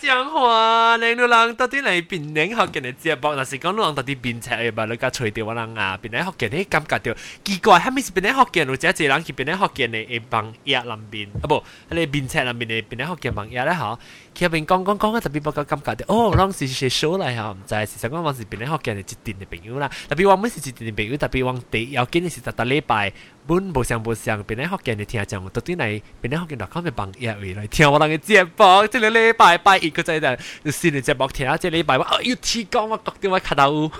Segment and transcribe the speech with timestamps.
[0.00, 7.14] 讲话，你老人到底嚟变领学嘅你节目，若是讲老人到底变赤嘅吧，你家吹掉我人啊，变领学嘅你感觉到
[7.44, 8.66] 奇怪，系咪是变领学嘅？
[8.66, 13.98] 或者一人去变领学嘅你会帮压南边啊不，你变赤南边嘅变领学嘅帮压咧吓。
[14.36, 19.90] 佢边讲讲讲啊，特别不够感觉到哦，当时是 show 嚟吓，唔知系实讲我是变领学嘅一定嘅朋友啦。
[20.08, 23.12] 特别我们是一定嘅朋友，特别我哋要紧嘅是特特礼拜。
[23.46, 33.90] 本无相无相，变咧福建嘅听众，到底嚟变咧福建 .com 嘅帮一位嚟听我哋嘅节目，即系礼拜拜一个仔就新嘅节目听，即系礼拜我哎呦天讲我觉得我卡到乌，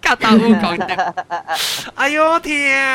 [0.00, 1.14] 卡到乌讲得，
[1.96, 2.88] 哎呦天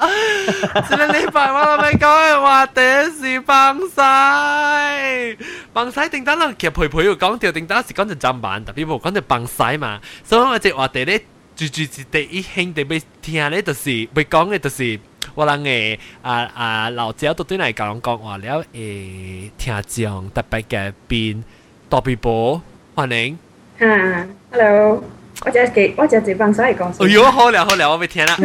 [0.00, 0.80] 啊！
[0.88, 5.36] 這個禮拜我咪讲嘅話，第一是放晒。
[5.72, 10.00] 放晒定單啦，其實陪陪要講條定單是講就砧板，特別冇講就幫晒嘛。
[10.24, 11.18] 所以我即話題咧，
[11.54, 13.84] 住住是第一興地俾聽咧，就是
[14.14, 14.98] 被講嘅就是
[15.34, 21.42] 我人嘅啊啊老姐都對嚟講講話了誒聽眾特別嘅邊
[21.88, 22.60] 多比波
[22.96, 23.38] 歡迎。
[23.78, 25.02] 啊，hello，
[25.44, 27.04] 我只係我只係幫晒講。
[27.04, 28.36] 哎呦，好了好了，我未聽啦。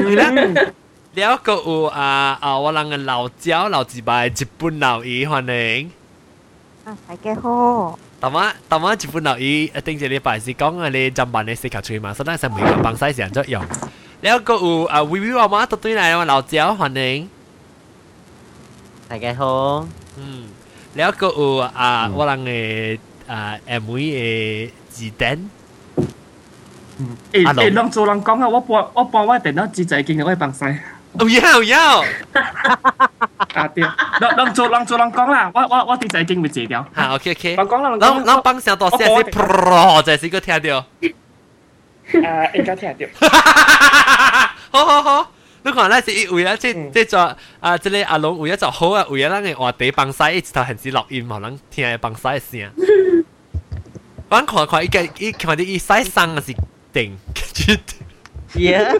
[1.14, 5.42] 了个有啊啊，我人嘅老椒老字辈日本老姨欢
[5.80, 5.90] 迎。
[6.84, 7.98] 啊，大家好。
[8.20, 13.62] 当晚当晚日本老姨一定系礼拜是讲啊，你浸办你四球吹嘛，所以系每个帮晒成咗用。
[14.20, 17.28] 了个有啊，微微妈妈都对嚟我老椒欢迎。
[19.08, 19.86] 大家好。
[20.16, 20.48] 嗯，
[20.94, 25.50] 了个有啊，我人嘅啊 M V 嘅字典。
[27.32, 30.78] 诶诶，让做人讲啊，我播我播我电脑自制经嘅，我系帮晒。
[31.14, 32.00] 哦要要，
[33.54, 33.82] 啊对，
[34.20, 36.86] 让让做让做人讲啦，我我我自制经会借掉。
[36.94, 40.86] 吓 OK OK，我讲啦，然后然后帮上多些是 pro，就系个听到。
[42.12, 43.28] 诶，应该听到。
[44.70, 45.30] 好好好。
[45.62, 47.20] 你看咧是为咗即即做
[47.60, 52.70] 啊，即系阿龙为咗就好啊，为咗咱嘅话题帮晒一直头系是录音，冇人听嘅帮晒声。
[54.30, 56.56] 我看看伊个伊看啲伊晒声系
[56.92, 57.18] 定。
[58.52, 58.96] Yeah.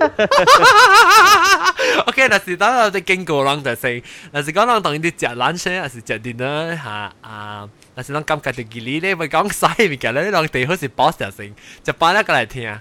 [2.07, 4.01] OK，但是当我哋经过人就系，
[4.31, 11.53] 但是讲人当啲食 lunch 咧，还是食 dinner 吓啊，但是人感觉到吉利咧，咪讲晒物件咧，人哋好似 boss 就成，
[11.85, 12.81] 食饭一个嚟听，啊，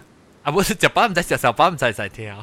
[0.53, 2.35] 唔是食饭唔使食，食饭唔使使听。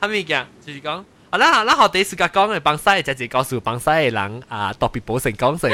[0.00, 0.44] 系咪嘅？
[0.66, 5.70] 就是讲，啊，咱咱学第一时间讲嘅帮晒，就系告诉帮晒嘅人啊，特别保成讲成。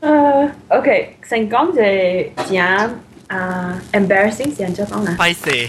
[0.00, 1.76] 诶，OK，成讲就
[2.52, 2.98] 正。
[3.32, 5.16] 啊，embarrassing 先就讲啦。
[5.18, 5.68] 歹势，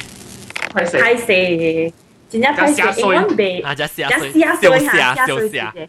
[0.74, 1.94] 歹势，歹势，
[2.30, 5.88] 真正歹势，英文背，啊，只写水，写水吓，写水嘅，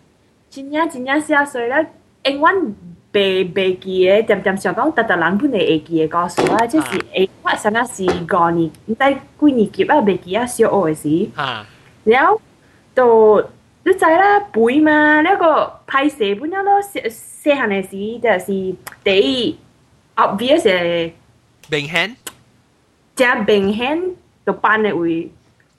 [0.51, 1.87] 真正真正写水咧，
[2.25, 2.75] 英文
[3.13, 11.29] 背背记嘅，点点想讲，特特人本嚟会记嘅故事啊，即是诶，我上一是五年，唔知几年级啊，未记啊，小学嘅时，
[12.05, 12.41] 然后
[12.95, 13.49] 到
[13.85, 19.59] 你知啦，背嘛，呢个歹势本来咯，细细汉嘅时就是第一
[20.17, 21.13] obvious 嘅。
[21.69, 22.17] 明显，
[23.17, 25.31] 真明显，个班嘅会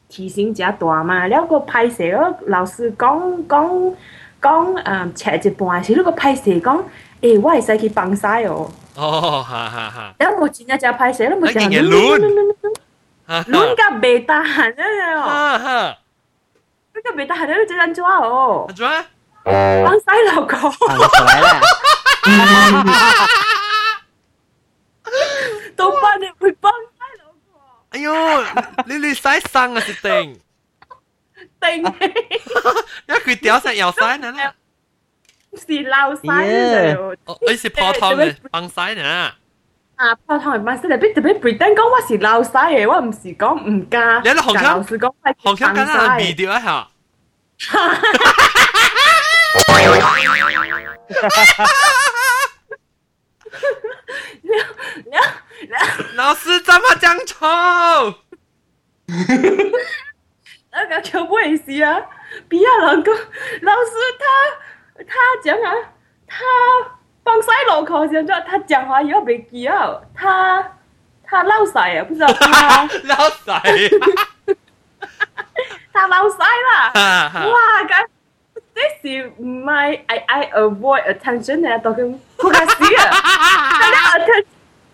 [0.10, 1.28] 提升真大嘛。
[1.28, 3.94] 了个歹势咯，老师讲讲
[4.42, 6.84] 讲诶，切一半时，嗰个歹势讲，
[7.22, 8.72] 诶，我会使去帮晒哦。
[8.96, 10.14] 哦，哈哈哈。
[10.20, 12.20] 了冇真正真歹势，了冇真系乱，
[13.28, 15.22] 乱甲未得闲啊！
[15.22, 15.98] 哈哈，
[16.94, 18.66] 乱甲未得闲，你真安怎哦？
[18.70, 18.88] 安怎？
[19.44, 20.72] 帮晒老公。
[25.76, 27.60] 到班你会帮晒老婆。
[27.90, 28.12] 哎呦，
[28.86, 29.22] 你你使
[29.52, 30.40] 生啊是定
[31.60, 31.84] 定，
[33.08, 34.54] 一佢屌实又使呢啦，
[35.56, 36.94] 是捞晒
[37.26, 39.34] 哦，你是泡汤嘅帮晒呢？
[39.96, 44.20] 啊，泡汤系帮晒，特别特别 pretend 讲我是捞晒嘅，我唔是讲唔加。
[44.24, 46.88] 你喺红腔，是讲系红腔紧系微调一下。
[56.16, 57.46] 老师怎么讲丑？
[60.72, 62.02] 那个就不会是啊，
[62.48, 63.14] 比亚老公
[63.62, 64.24] 老师他
[65.04, 65.74] 他讲啊，
[66.28, 66.38] 他
[67.24, 70.78] 帮塞路口现在他讲话又没记啊，他
[71.24, 73.62] 他捞塞啊，不知道他捞塞，
[75.94, 78.08] 他捞塞啦，哇，咁。
[78.74, 83.12] this is my I I avoid attention 咧，当佢好假死啊！
[83.82, 84.46] 但系 attention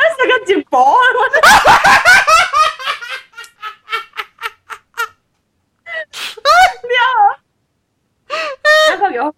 [0.00, 1.04] 那是个直播，我了，
[8.90, 9.34] 然后有，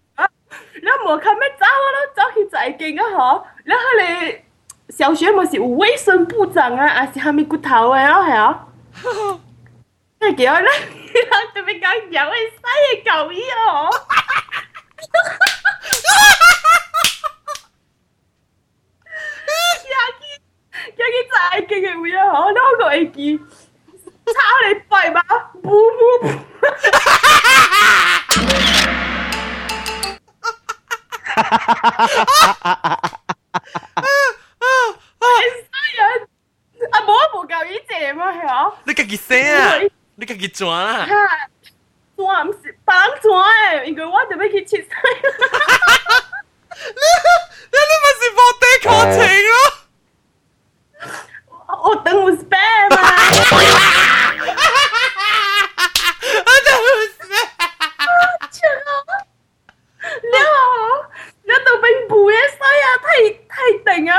[0.81, 1.67] 你无看咩走啊？
[2.15, 3.43] 走去在劲啊嗬！
[3.63, 4.41] 然后你
[4.89, 8.67] 小学咪是有卫生部长啊，还是下面骨头嘅咯系啊？
[10.19, 10.69] 系叫咧，
[11.53, 12.55] 特别讲有嘅西
[12.95, 13.89] 嘅旧衣哦。
[14.99, 15.09] 有啲真系劲嘅会啊！
[15.09, 15.11] 嗬，
[22.51, 24.33] 呢个系记抄
[24.67, 25.21] 你废嘛？
[25.61, 26.27] 不不不！
[35.95, 36.27] 人
[36.91, 38.71] 啊，冇啊冇够呢只嘛系啊？
[38.85, 39.77] 你家己写啊，
[40.15, 41.07] 你家己转啊。
[42.15, 43.29] 转唔是帮转
[43.81, 44.89] 诶，因为我特别去切菜。
[46.79, 46.89] 你
[47.71, 49.55] 你你咪是冇地课程咯。
[51.83, 52.97] 我等我 spam 嘛。
[56.21, 57.47] 我等我 spam。
[60.31, 60.39] 了，
[61.43, 63.07] 你都变背嘅西啊，太
[63.47, 63.55] 太
[63.95, 64.13] 定啊，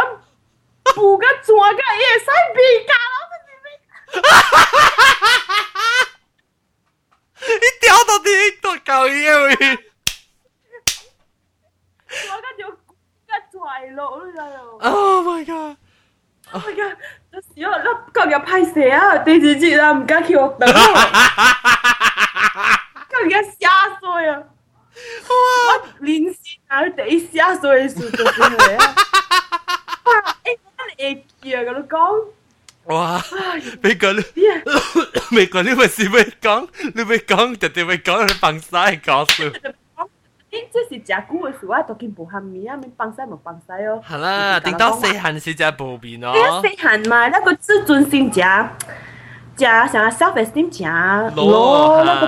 [0.84, 1.02] 背个
[1.42, 3.22] 转个嘢西变价咯，
[7.60, 8.28] 你掉到啲
[8.60, 9.20] 度旧嘢
[9.56, 9.58] 去。
[12.28, 14.78] 我个就个拽落咯，就。
[14.80, 15.76] Oh my god！
[16.55, 16.95] Oh my god,
[17.33, 19.25] 저 씨요, 나 거기야 팔세야.
[19.25, 20.71] 대지지라 뭔가 귀엽다고.
[23.11, 24.37] 거기야 씨앗소야.
[24.37, 28.77] 와, 린씨 나올 때 씨앗소일 수도 있네.
[30.05, 32.33] 와, 애기는 애기야, 그러고.
[32.87, 33.19] Wow.
[33.81, 34.21] Mấy con
[35.31, 38.33] Mấy con nếu mà xin mấy con Nếu mấy con thì thì mấy con là
[38.41, 39.51] bằng sai con rồi
[40.74, 44.02] 这是食久嘅事啊，都见无咸味啊，免放晒冇放晒哦。
[44.06, 46.32] 系啦，顶到细汉时就步面咯。
[46.34, 52.26] 你细汉嘛，那个自尊心食食成 self esteem 食攞那个。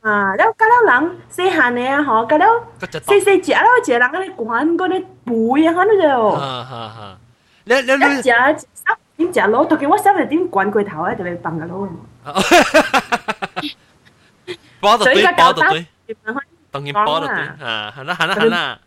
[0.00, 2.46] 啊，了甲了人细汉嘅啊，吼，甲了
[2.80, 6.30] 细细只了，一个人安尼管嗰啲背啊，嗰啲就。
[6.36, 7.18] 哈哈哈！
[7.64, 8.30] 你你你食
[9.16, 9.66] 点食攞？
[9.66, 11.88] 特别我收嚟点滚佢头咧，就嚟崩嘅攞。
[14.80, 15.84] 包到对，包到对，
[16.72, 17.36] 当然包到对
[17.66, 17.92] 啊！
[17.96, 18.80] 系啦系啦系啦。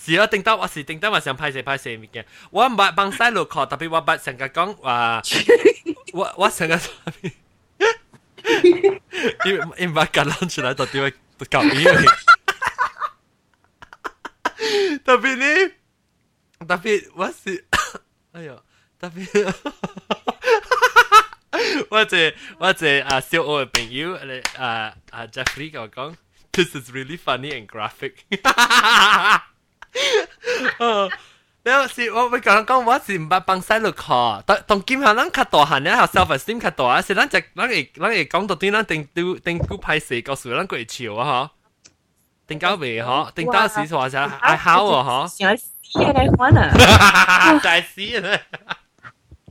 [0.00, 5.22] 是啊，顶到我是顶到我想拍摄拍摄物件，我唔系帮细路学，特别我唔成日讲话，
[6.12, 6.78] 我我成日。
[9.44, 11.12] 因为因为橄榄出来到底会
[11.50, 11.84] 搞咩？
[15.04, 15.72] 特别呢，
[16.66, 17.64] 特别我是，
[18.32, 18.62] 哎呦，
[18.98, 19.54] 特别，
[21.90, 24.14] 我这我这啊小学嘅朋友，
[24.58, 26.14] 啊啊 Jeffrey 同我讲
[26.55, 28.13] this is really funny and graphic.
[30.87, 31.05] uh,
[31.65, 41.41] แล้วสิว่าไปก่อนก็ว่าสิบปังไซลูกคอตตองกิมฮะนั่งขัดต่อหันเนี่ยฮะ self esteem ขัดต่อสินั่งจะนั่งเอกนั่งเอกกองตัวที่นั่งติงดูติงกู้ไพ่สีก็สวยนั่งก็เฉียวอะฮะ
[42.47, 45.51] ติงก้าวไปฮะติงต้าสีสวยใช่ไอ้ฮาวอะฮะจะ
[45.93, 46.67] สีอะไรคนอะ
[47.65, 48.29] จะสีอะไร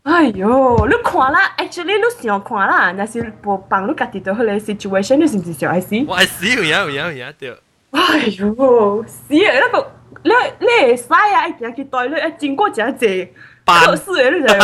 [0.04, 3.94] Ayo, lu crois là, actually lu si on crois là, na si po pang lu
[3.94, 6.02] kati to hele situation ni sim sio, I see.
[6.04, 7.54] Well, I see, yeah, yeah, yeah, tio.
[7.92, 9.87] Ayo, si la po
[10.25, 13.30] le le sai ai kia ki toi le ai jing guo jia jie.
[13.64, 14.59] Ba si le zai.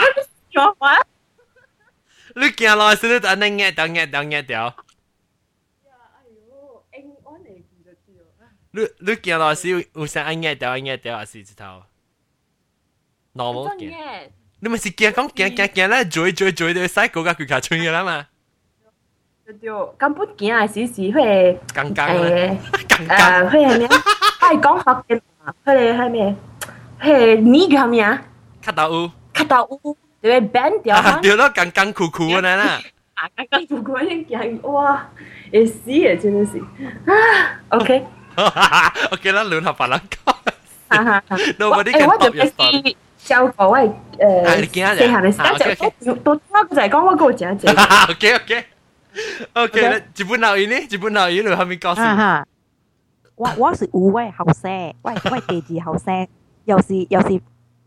[0.00, 0.96] Lu sio hua.
[2.34, 4.72] Lu kia lo si lu ta na nge dang nge dang nge tio.
[8.72, 11.52] Lu lu kia lo si u san ai nge dang nge tio a si zhi
[11.54, 11.84] tao.
[13.34, 13.68] Normal.
[13.76, 14.30] 正嘅。
[14.63, 18.25] 你咪是行讲行行行咧，追追追到使嗰个佢卡穿嘅啦嘛。
[19.45, 22.57] 对，根本行系时时佢刚刚诶
[22.89, 23.87] 诶佢系咩？
[24.39, 25.53] 系讲学嘅嘛？
[25.65, 26.35] 佢哋系咩？
[27.01, 28.21] 系呢个系咩啊？
[28.61, 31.19] 卡到乌，卡到乌，对 band 掉啊！
[31.21, 32.79] 掉咯，刚刚酷酷嘅啦。
[33.15, 35.07] 啊，刚刚酷酷已经行，哇！
[35.51, 36.59] 会死嘅真系是
[37.09, 38.05] 啊，OK。
[39.11, 40.01] OK 啦，乱合白啦。
[41.57, 42.95] Nobody 诶， can 我就 stop your 系 story。
[43.24, 44.92] 教個喂誒，你驚啊？
[44.94, 45.38] 細下你時
[45.78, 47.68] 間就都我就係講我個講者。
[48.10, 48.64] OK OK
[49.54, 50.86] OK，日本鬧語呢？
[50.90, 52.44] 日本鬧語你後面講哈哈，
[53.36, 56.26] 我我是有位後生，我我第二後生，
[56.64, 57.40] 又是又是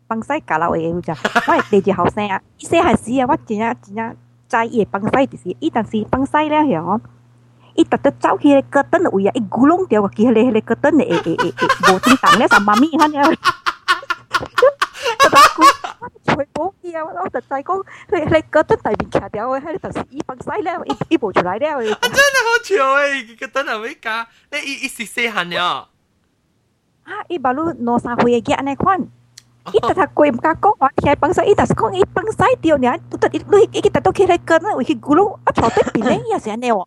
[0.08, 4.16] 幫西搞到嘅就，我第二後生啊，伊細漢時啊，我真正真正
[4.48, 7.00] 在意幫西就是，伊但是幫西了樣。
[7.76, 13.22] 伊特特走去個燈位啊，伊咕窿掉個佢迄個迄個燈誒誒誒誒，無叮當咧，就媽咪喊咧，
[15.19, 15.63] 特特咕，
[16.37, 17.05] 去补嘢啊！
[17.23, 22.75] 我就就讲你你嗰阵大面卡掉，喺你头先一崩西咧，一一步出来咧，真系好笑
[23.09, 23.39] 诶！
[23.39, 24.27] 个等系咪假？
[24.51, 25.89] 你一一时细汉了。
[27.05, 27.13] 啊！
[27.29, 29.01] 一巴路攞三岁嘅安尼款。
[29.73, 33.39] 伊特他贵唔加讲话，其实崩西伊特是讲伊崩西掉呢，都得你
[33.73, 36.87] 伊特都起来跟，为去咕噜，我坐对边咧，伊也是安尼喎。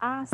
[0.00, 0.24] 啊，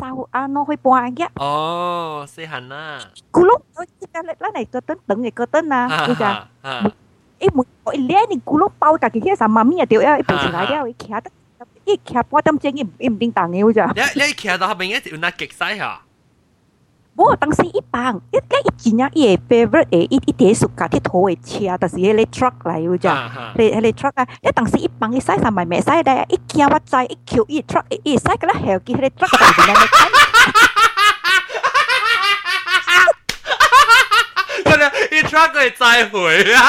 [9.85, 11.31] 掉啊，一步出来了，伊徛得，
[11.85, 13.81] 伊徛半点钟，伊伊唔叮当嘅，我就。
[13.85, 16.01] 你你徛到后边一有那极西吓？
[17.17, 29.75] 我当时一帮，一个一真啊，伊嘅 favorite 诶，一一碟暑假铁土嘅车，但是迄个 truck 嚟，我就，迄迄个 truck 啊，一当时一帮伊使啥咪咪使咧，一惊我知，一 Q 伊 truck 伊使个啦，后记迄个 truck 嚟边咧。
[34.65, 36.59] 嗰啲一 truck 佢再回啊！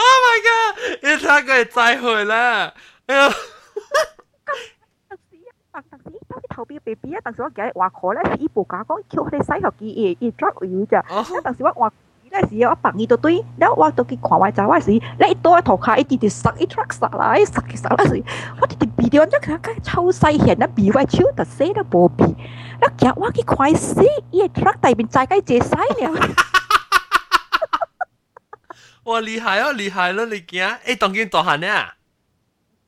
[0.00, 0.72] Oh my god！
[1.02, 2.72] 一 truck 佢再回啦！
[7.32, 10.98] 边 baby 啊，当时我嘅话可咧，伊部架讲叫佢哋洗头机，伊伊 drop 要咋。
[11.14, 11.92] 啊，当时我话
[12.30, 18.22] 嗰时我扮伊到堆，然后我到佢看坏就嗰时，你一多头壳一啲啲塞一 truck 塞啦，一塞嘅塞嗰时，
[18.60, 22.24] 我啲啲 video 即系佢抽细显啦，比外超特死都冇比，
[22.80, 26.12] 然后夹我佢快死，伊 truck 大边再计借洗了。
[29.04, 29.22] 哇！
[29.22, 30.26] 厉害哦，厉害咯！
[30.26, 30.78] 你惊？
[30.84, 31.66] 诶，当见大汉呢？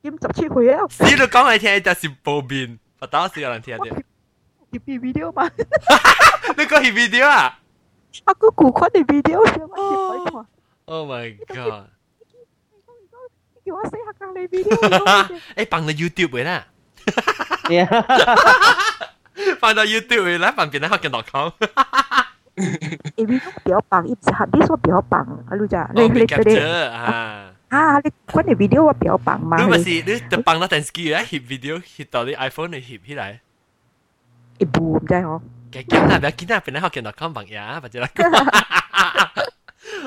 [0.03, 0.81] 兼十七岁啊！
[0.99, 2.77] 你都讲嚟听，就是暴变。
[2.99, 3.83] 我打死有人听到。
[4.75, 5.49] 拍 video 嘛？
[6.57, 7.59] 你讲 video 啊？
[8.25, 10.45] 我个古款嘅 video，我接睇
[10.85, 11.87] Oh my god！
[13.63, 14.75] 叫我死下隔离 video。
[15.55, 16.65] 诶，放到 YouTube 嘅啦。
[19.59, 21.51] 放到 YouTube 嘅啦，放边咧学嘅 .com。
[23.15, 27.53] 因为比较棒，一直系你说比较棒，啊，你讲你你你啊。
[27.69, 27.99] 啊！
[28.03, 29.57] 你嗰条 video 我比较棒嘛？
[29.63, 33.39] 你咪是你就棒到电视机咧翕 video 翕到啲 iPhone 嚟翕起来。
[34.57, 35.41] 一部唔知嗬。
[35.71, 38.07] 嘅咁啊，不要紧啊，边咧学见到讲bằng呀，或者啦。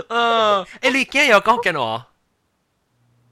[0.09, 2.03] 呃，诶，你今日有讲紧喎？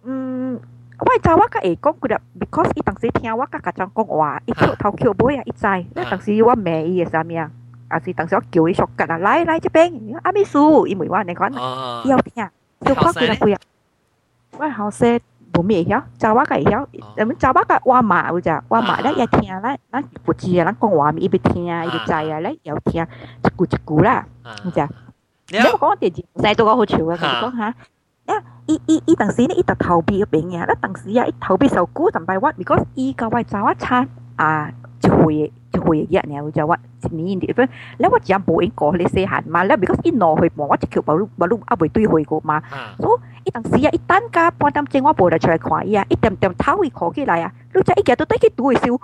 [0.04, 0.60] 嗯，
[0.98, 5.66] 我就我个会讲佢哋，because 伊当时听我个家长讲话，伊跳头跳尾啊，伊知。
[5.94, 7.50] 那当时我骂伊嘅啥物啊？
[7.88, 11.50] 啊是当时我叫伊熟吉啊，来来这边，阿秘书，因为我你讲，
[12.04, 12.48] 伊有听，
[12.80, 13.60] 就讲佢哋佢啊。
[14.58, 15.20] 我后生
[15.57, 24.25] 冇咩曉，就我個曉，咁就我個話嘛有咋，話嘛咧一聽咧，咱不知啊，咱講話咪伊要聽，伊要知啊咧，又聽一句一句啦，
[24.63, 24.87] 有只？
[25.49, 27.63] 你講電視細到個好笑啊，佢講嚇，
[28.33, 34.69] 啊，伊伊伊當時呢，伊就逃避嗰邊嘅，咧當時啊，伊逃避受苦，就係話，because 伊個位就一餐啊，
[35.07, 36.77] 就就會一人又就話
[37.11, 37.61] 你啲，不
[37.97, 42.61] 你我只冇應過你四行嘛，你 because 一攞去望我隻橋把路把路阿未對去過嘛，
[42.99, 48.99] 所以一當時啊，一等家半點鐘我冇嚟出嚟看伊啊，一點點頭會靠起來啊，你只一日都得去對燒。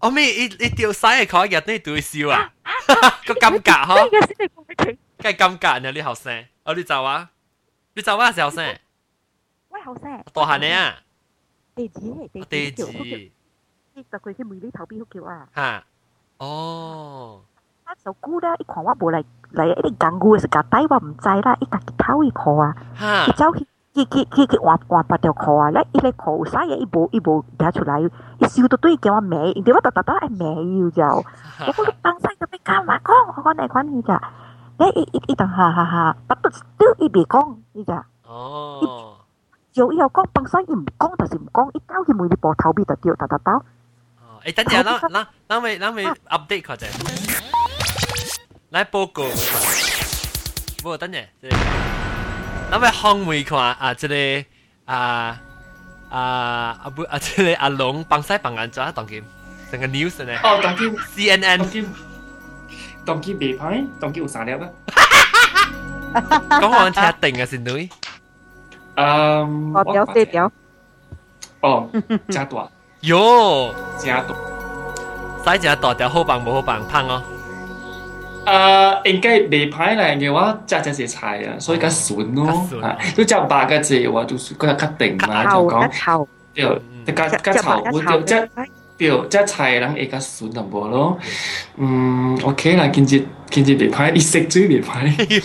[0.00, 2.52] 我咪一一條曬嘅靠一日都對燒啊，
[3.26, 4.08] 個感覺呵，
[5.18, 5.92] 梗係感覺呢？
[5.92, 7.30] 你後生，我你走啊，
[7.94, 8.76] 你走啊，後生，
[9.70, 10.94] 喂後生，大漢你啊，
[11.74, 12.00] 地址
[12.48, 13.32] 地址。
[13.98, 15.48] 是十块钱美丽投好球啊。
[15.52, 15.82] 哈，
[16.38, 17.40] 哦。
[17.84, 18.54] 那首歌呢？
[18.58, 22.76] 一看我无来来，一点干的是个带我唔知啦，一家己偷一啊。
[23.26, 25.70] 一走去去去去去换换八条裤啊！
[25.70, 26.76] 来一来裤啥嘢？
[26.76, 30.44] 一无一无拿出来，一笑到对叫我美，对我哒哒哒爱美
[30.78, 31.02] 要就。
[31.02, 33.14] 我讲你当就咩干嘛讲？
[33.36, 34.22] 我讲你讲你咋？
[34.78, 34.86] 你
[35.26, 38.06] 一等哈哈哈，不都都一边讲你咋？
[38.26, 39.16] 哦。
[39.74, 43.62] 有以后讲，本身伊唔讲，就是唔讲，一交伊每日波头边就掉，哒哒。
[44.45, 46.85] 诶，等阵啦，嗱，嗱咪嗱咪 update 佢啫，
[48.71, 49.23] 嚟报告，
[50.79, 51.55] 报告等阵，即系，
[52.71, 54.45] 嗱咪康妹看啊，即系
[54.85, 55.39] 啊
[56.09, 59.23] 啊阿不啊，即系阿龙帮晒帮眼咗，当剑
[59.71, 60.37] 成个 news 呢？
[60.43, 61.85] 哦，当剑 CNN，当剑
[63.05, 64.69] 当剑未歹，当剑有三粒啊。
[66.59, 67.89] 讲我听定嘅先女。
[68.95, 70.51] 嗯，我条四条。
[71.61, 71.89] 哦，
[72.29, 72.67] 加大。
[73.01, 74.09] 哟，真
[75.43, 77.21] 大，使只大条好棒冇好棒烹哦。
[78.45, 82.47] 诶，应该未歹嚟嘅话，只只是菜啊，所以较顺咯。
[82.81, 88.35] 啊，都只八个字话，就是嗰个较定嘛，就讲，对，较较炒，我就即
[88.97, 91.17] 对，即系菜人会较顺淡薄咯。
[91.77, 95.41] 嗯，OK 啦，今日今日袂歹，你食水袂歹。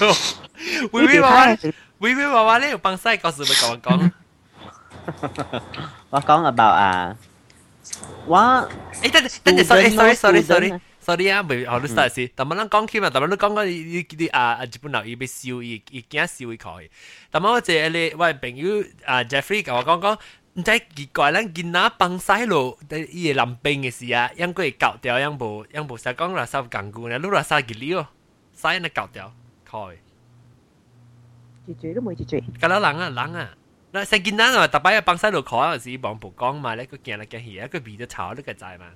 [0.93, 1.57] 微微娃娃，
[1.99, 4.11] 微微娃娃咧有帮晒告诉你讲讲。
[6.11, 7.17] 我讲 about 啊，
[8.26, 8.38] 我
[9.02, 12.31] 诶，等等等，sorry sorry sorry sorry。sorry 啊，未学你 start 先。
[12.35, 16.88] 但系咱讲起嘛，但系你讲讲你你啲啊啊，日本佬伊要烧伊伊惊烧伊佢。
[17.31, 20.19] 但系我即系你我朋友啊 Jeffrey 同我讲讲。
[20.55, 22.76] 唔知奇怪，咱囡仔放西路，
[23.12, 28.05] 伊个淋冰嘅时啊，样过搞掉，样无样无实讲垃圾共具呢，你垃圾几哩哦，
[28.55, 29.33] 西呢搞掉，
[29.71, 29.95] 开。
[31.69, 32.43] 绝绝都冇绝绝。
[32.59, 33.50] 咁啦，人啊人啊，
[33.93, 38.87] 嗱细囡仔啊，特别放西路开嗰时，望曝光嘛，咧佢见嚟见去，一个味就炒，你个知嘛？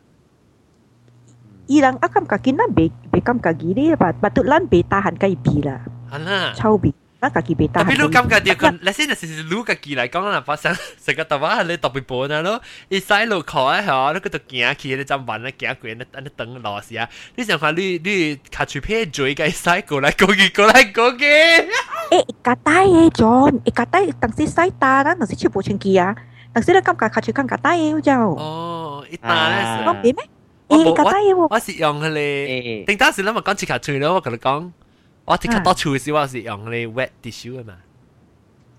[1.66, 5.80] 伊人啊，感觉囡仔未未感觉几哩，把把对咱未tahan 计味啦。
[6.11, 6.92] 系啦，臭味。
[7.23, 7.85] 那家己袂打。
[7.85, 10.56] tapi lu kam ka dia kon la sin si lu ka ki lai kong na pa
[10.56, 12.59] sang se ka ta wa le to bi po na lo
[12.90, 15.50] i sai lo kho a ha lo ka to kia ki le jam ban na
[15.54, 17.06] kia ku na na teng lo si a
[17.38, 18.16] ni sang ka lu lu
[18.50, 21.38] ka chu pe joy ka sai ko lai ko ki ko lai ko ki
[22.12, 26.14] 诶，家带嘅 John，诶家带当时使打啦，当时出部清机啊，
[26.52, 28.12] 当时咧感觉卡住感觉带嘅就。
[28.12, 29.88] 哦，一打咧是。
[29.88, 30.21] 讲咩咩？
[30.68, 31.47] 诶，家带嘅喎。
[31.49, 34.71] 我是用佢哋，定当时咧咪讲住卡住咯，我同你讲。
[35.26, 37.75] 我即刻多处时，我是用你 wet tissue 啊嘛。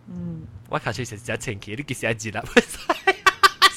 [0.07, 2.43] 嗯，我卡出成只前期，你几时一字啦？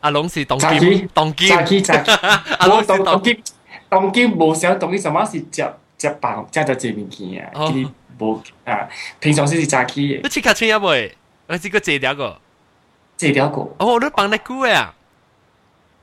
[0.00, 2.10] 阿龙是当机， 当机，当机，当机。
[2.10, 3.42] 我当机，
[3.88, 6.46] 当机，无想当机，什么是接接棒？
[6.50, 7.50] 正在借物件。
[7.54, 7.70] 好。
[8.18, 10.20] 无啊，平常是是扎机。
[10.22, 11.14] 你去卡村阿妹，
[11.46, 12.38] 我是个借掉个？
[13.28, 13.74] 这条狗。
[13.78, 14.94] 哦，你绑那狗呀、啊？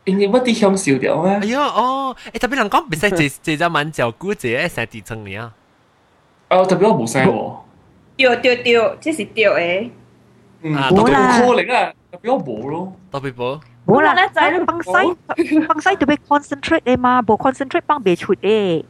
[0.06, 1.40] 因为我的香烧掉啊。
[1.42, 5.54] 哎呦，哦，哎，特别人讲，别使这这只蛮叫狗，这爱生地层啊。
[6.50, 7.64] 哦，特别我不声哦。
[8.16, 9.92] 丢丢丢，这是丢诶。
[10.62, 13.60] 嗯，冇啦，可能啊，特别我冇咯，特别冇。
[13.86, 14.92] 冇啦，你仔放晒，
[15.68, 18.86] 放晒特别 concentrate 诶嘛，不 concentrate 放别出诶。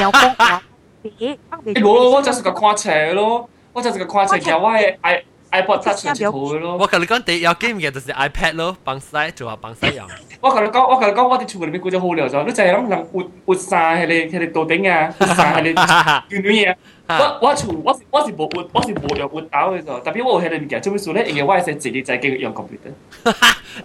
[0.00, 0.62] 有风啊，
[1.02, 1.74] 别放别。
[1.74, 5.24] 冇咯，我就是个夸车咯，我就是个夸车，叫我诶，哎。
[5.53, 6.77] iPod Touch 就好咯。
[6.77, 10.07] 我同你讲，第有 game 嘅就是 iPad 咯，帮晒做下帮晒用。
[10.41, 16.75] 我同你讲，我同你讲，我哋厝里面顾咗好料咗，你就系谂谂活活晒系你系你到顶啊，活晒系你乱乱嘢。
[17.09, 21.25] 我我厝我是我是无活我是无用活到嘅啫，特别我系你物件做咩事咧？
[21.27, 23.33] 因为我系识自己在继续用 computer。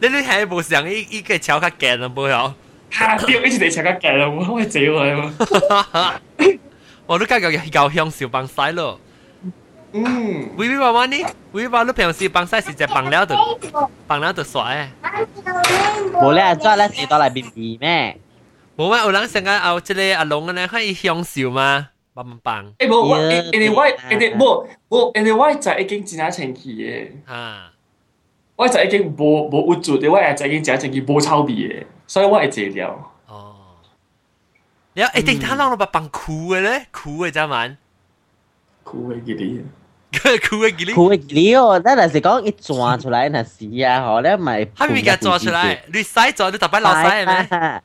[0.00, 2.54] 你你系无想依依个超较劲啊，冇有？
[2.90, 3.16] 吓！
[3.16, 4.28] 屌，一直嚟超较劲啊！
[4.28, 6.20] 我我系借我啊！
[7.06, 9.00] 我都家个够享受帮晒咯。
[9.91, 11.17] 嗯，喂喂，娃娃呢？
[11.51, 13.35] 喂喂，你平时绑晒时间绑了的，
[14.05, 14.91] 绑了的耍哎。
[16.21, 18.15] 无咧，抓咧是带来便宜咩？
[18.75, 21.89] 无咩，有人想讲啊，这里阿龙个呢，可以享受吗？
[22.13, 22.71] 棒棒。
[22.77, 23.17] 哎，无我，
[23.51, 27.11] 因为我，因为无无，因为我在已经几年前去耶。
[27.25, 27.71] 啊，
[28.55, 33.11] 我在已经无无有做的，我也在已经几年前去无抄底耶，所以我也戒掉。
[33.27, 33.55] 哦。
[34.93, 37.75] 然后哎，等他让我把绑哭个咧，哭个怎么？
[38.83, 39.63] 哭个几滴？
[40.48, 44.64] 酷嘅吉利，酷嘅吉利哦，咱若是讲一转出来，那是啊，吼，你咪。
[44.76, 47.82] 哈咪嘅转出来，你使咗你特别老使咩？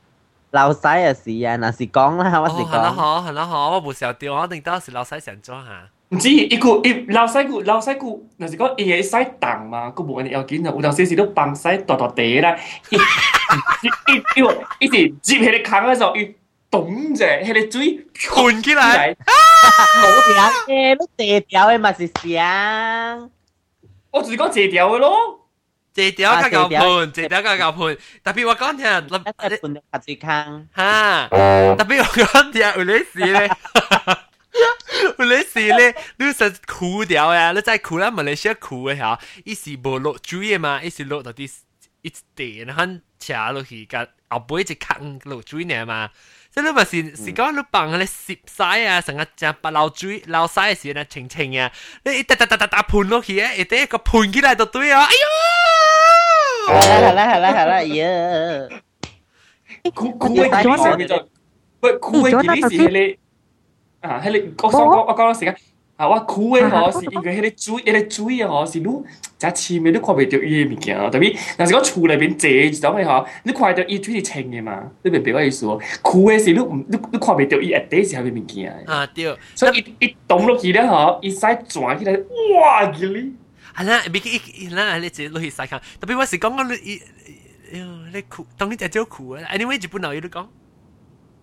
[0.52, 2.70] 老使啊是啊，那是讲啦，我是讲。
[2.70, 5.88] 系啦好，系啦好，我冇笑掉，我定当时老使成咗下。
[6.12, 8.06] 唔知一个一老使个老使个，
[8.38, 12.56] 那是讲伊个使动嘛，个无人要紧啊，有当时是都帮使大大地啦，
[12.90, 16.34] 一一一一直接喺你坑嘅时候，伊
[16.70, 19.14] 咚者喺你嘴喷起来。
[19.14, 23.30] 冇条嘅，乜借条嘅咪是声。
[24.10, 25.36] 我就是讲借条嘅咯。
[25.92, 27.98] 借条较够盘，借条较够盘。
[28.22, 30.68] 特别我讲听，一盘拍住坑。
[30.76, 31.28] 吓！
[31.28, 33.50] 特别我讲听，有啲事咧，
[35.18, 37.50] 有啲事咧，你实酷掉呀！
[37.52, 41.50] 你再酷啦，马来西亚酷嘅吓，伊是无落水嘅嘛，伊是落到啲
[42.02, 42.84] 一地，然后
[43.18, 46.10] 斜落去，个后背一坑落水呢嘛。
[46.54, 51.70] 即系你咪是是讲你放你摄晒啊，成日正白流水流晒嘅时咧清清啊，
[52.04, 55.12] 你一打打打打打盘落去啊，一啲一个盘起来就对啊，哎
[56.72, 56.80] 呦！
[56.80, 58.68] 系啦系啦系啦，呀！
[59.94, 61.28] 酷酷嘅几时叫做？
[61.80, 62.30] 喂，酷嘅
[62.70, 63.18] 几时系你
[64.08, 64.20] 啊？
[64.24, 65.56] 系你我想讲我讲时间，
[65.97, 68.83] 啊，我苦诶吼是因为迄个水，迄个水诶吼是愈
[69.37, 70.97] 真深诶，你看袂到伊诶物件。
[71.09, 74.91] 特别，若是講厝内面坐一种诶吼，你看到伊水是清诶嘛？
[75.03, 75.79] 你明白我意思无？
[76.01, 78.83] 苦诶是你毋你你看袂到伊下底是啥物物件诶。
[78.85, 82.11] 啊对，所以伊伊动落去咧吼，伊使转起来，
[82.55, 82.83] 哇！
[82.91, 83.33] 嘅你。
[83.73, 86.99] 係啦，別個嗱你自己落去曬看，特别我是講講你，
[88.13, 90.45] 你苦，当你只招苦啊，anyway 日本佬有都講。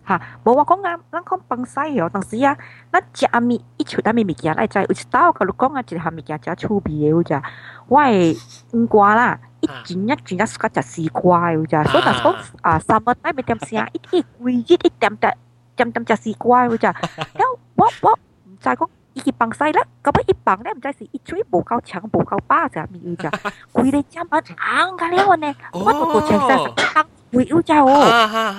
[0.05, 2.57] 哈，无话讲啊，咱讲放屎哦，但是啊，
[2.91, 7.41] 咱食阿咪一撮大咪物件，来在有一道甲你讲啊，一项物件食臭味诶，有只，
[7.87, 8.37] 我诶
[8.73, 15.37] 黄瓜啦，一整一整啊，是甲食西瓜诶，有只，所以讲啊，三物带咪点声， 一一规日一点点
[15.77, 18.77] 点点食西瓜诶，有只，然后我我毋知讲
[19.15, 23.31] 伊去放屎啦，咁样一放咧，毋知是一撮无够长无够巴只咪有只，
[23.71, 27.87] 规日只物硬噶了呢，我都都清晒，硬会有只哦，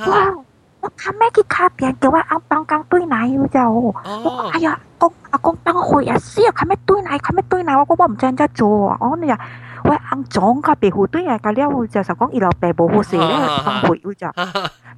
[0.08, 0.45] 哇！
[0.84, 3.96] 我看咩去卡边，叫我阿邦刚对奶有就，我
[4.52, 9.39] 哎呀，公阿公帮我回啊，死啊，看咩对奶，看咩对奶，我我唔知人家做啊，我你呀，
[9.86, 13.34] 我阿总卡白胡对奶，佢了就就讲伊老爸冇好事咧，
[13.65, 14.28] 帮回有就，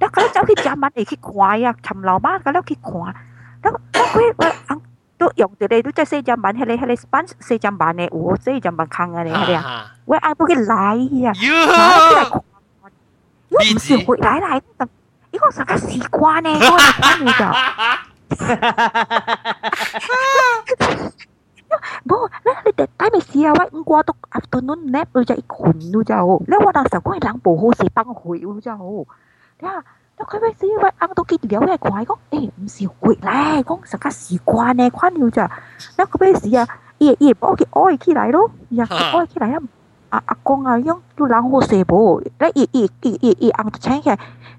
[0.00, 3.12] ล้วเขาเจ้าที่จำมันอีกขี้ควายอะทำเรามากก็แล้วขี้ควาย
[3.62, 4.78] แล้วแล้วคุยว่าอัง
[5.20, 9.62] ตัวอย่างเดียวดูจะเสียจำบันเฮเลเฮเลสปันเสียจำบันเนี่ยโอ้เสียจำบันคังอะไรเนี่ย
[10.10, 10.74] ว่าอังพวกนี้ไหล
[11.26, 13.94] อะไหลที่ไหนดีจี
[14.24, 14.56] หลายหลาย
[15.36, 16.58] ¿Hijo, sacas si cuan, eh?
[16.58, 16.76] 哈，
[21.68, 21.76] 那
[22.08, 22.08] 不，那 te pánico?
[22.08, 26.70] บอแล้วเด็กตายไม่เสียว่าอุ้งกวาตกอัฟตอนนู้นแนบเลยจะอีกคนนู้เจ้าแล้ววั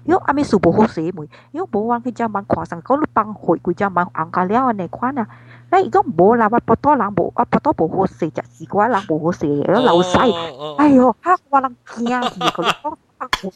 [0.08, 2.96] yo ame su bo ho se mo yo bo wang ke jam bang sang ko
[2.96, 5.24] lu pang hoi ku jam bang ang ka leo ne khwa na
[5.70, 8.42] lai yo bo la wa po to lang bo a po to ho se ja
[8.54, 10.32] si kwa lang bo ho se lo lau sai.
[10.80, 12.96] ai yo ha kwa lang kia ki ko lu pang
[13.38, 13.50] 不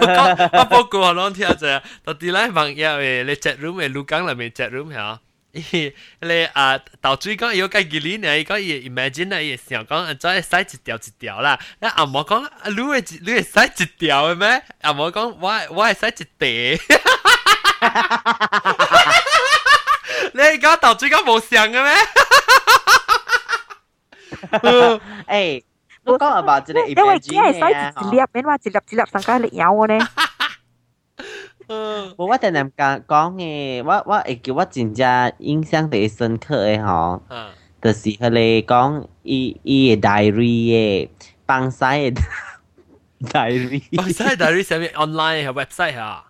[0.00, 5.20] 過不過，我諗聽下就係，到底咧朋友誒，你 chat room 誒，錄緊啦未？chat room 嚇。
[5.51, 8.37] 你啊，豆水讲要计几年呢？
[8.39, 11.57] 伊讲伊 imagine 啊，伊想讲啊，再使一条一条啦。
[11.79, 14.63] 那阿毛讲啊，你会你会使一条嘅咩？
[14.81, 16.81] 阿毛讲我我系使一地。
[20.33, 21.93] 你讲豆水讲冇想嘅咩？
[25.27, 25.63] 诶。
[26.03, 30.07] 我讲 about 一个 imagine 因为只系使一粒，免话一粒一粒上加力有嘅呢。
[32.17, 37.21] 我我定定讲讲嘅，我我会叫我真正印象最深刻嘅吼，
[37.81, 40.33] 就是佢哋讲伊伊嘅 diary
[40.71, 41.09] 嘅
[41.45, 42.17] 放西嘅
[43.21, 46.23] diary，放西 diary 上面 online 嘅 website 啊。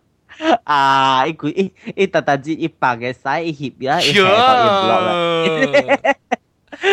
[0.65, 1.25] 啊！
[1.25, 6.15] 一句一一特特之一百嘅使一翕啦，一系到一 blog 啦。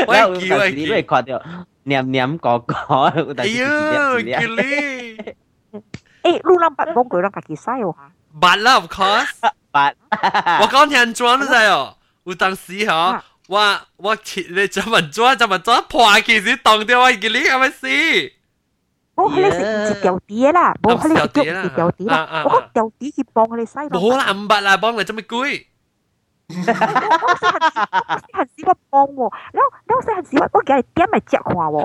[0.07, 1.43] 我叫我你都看到。
[1.87, 2.75] 念念个个，
[3.37, 4.25] 哎呀，叫你！
[6.23, 8.13] 诶，路人八冇佢啦，家己使喎吓。
[8.41, 9.29] 八啦，of course，
[9.71, 9.93] 八。
[10.61, 18.33] 我讲听装都系哦，有当时嗬，我我切你怎么装怎么装破其实当掉我叫你系咪先？
[19.17, 21.63] 我你食一条碟啦，冇你食一条碟啦，
[22.45, 23.75] 我条碟去帮你洗。
[23.79, 25.67] 冇啦，五百啦，帮你做咩贵？
[26.47, 26.65] 我细
[28.33, 31.85] 汉时我帮喎，然后然后细汉时我我叫你点嚟食看喎。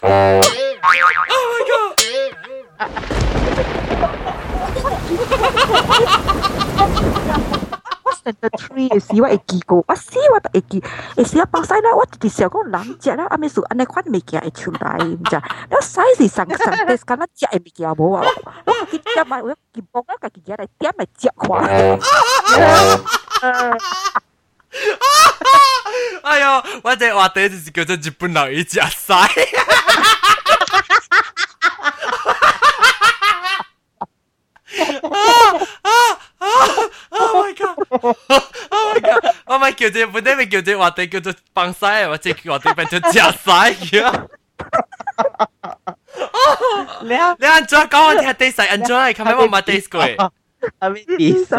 [0.00, 0.42] Oh!
[6.80, 7.67] Oh my god!
[8.40, 10.82] 那三的是哇，会记过，哇，是哇，会记，
[11.16, 18.24] 哎，先包菜啦，我弟弟小讲冷食啦，阿没煮，阿奈宽没夹出来，唔知，那菜是上上，但是敢那夹的物件无啊，
[18.64, 21.64] 我去点来，我去帮我家己夹来点来夹宽。
[26.22, 29.16] 哎呦，我这话题就是叫做日本老爷夹菜。
[35.02, 35.16] 啊
[35.82, 35.90] 啊！
[36.37, 36.37] 晒。
[37.09, 37.75] Oh my god!
[38.69, 39.19] Oh my god!
[39.45, 43.27] 我咪叫只本地咪叫只话地叫做放晒，或者话地变做食晒
[43.71, 44.11] 嘅。
[47.01, 47.15] 你你
[47.45, 48.95] 安怎讲我听 taste 系安怎？
[48.95, 50.01] 系咪我冇 taste 过？
[50.79, 51.49] 系咪 bisa？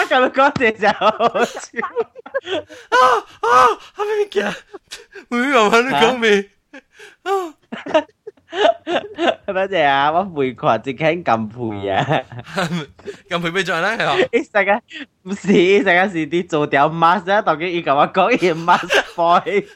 [0.07, 1.61] 咁讲嘢就好笑。
[2.91, 2.97] 啊
[3.41, 3.47] 啊！
[3.97, 4.37] 系咪嘅？
[5.31, 6.51] 会唔会你讲咩？
[9.47, 10.11] 多谢啊！
[10.13, 12.23] 我回看只倾咁配啊，
[13.29, 13.91] 咁配咩做咧？
[13.99, 14.73] 系一成个
[15.31, 19.67] 唔是，一成个是啲做条 mask 啊，当佢伊咁我讲嘢 mask boy。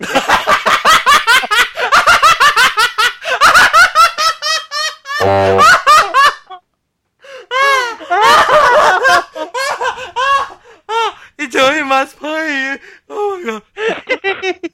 [11.37, 13.61] 你做咩 mask boy Oh my
[14.07, 14.71] god！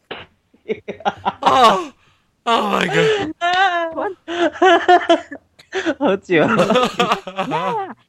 [1.41, 1.93] 哦。
[2.45, 3.35] Oh my god！
[5.99, 6.47] 好笑。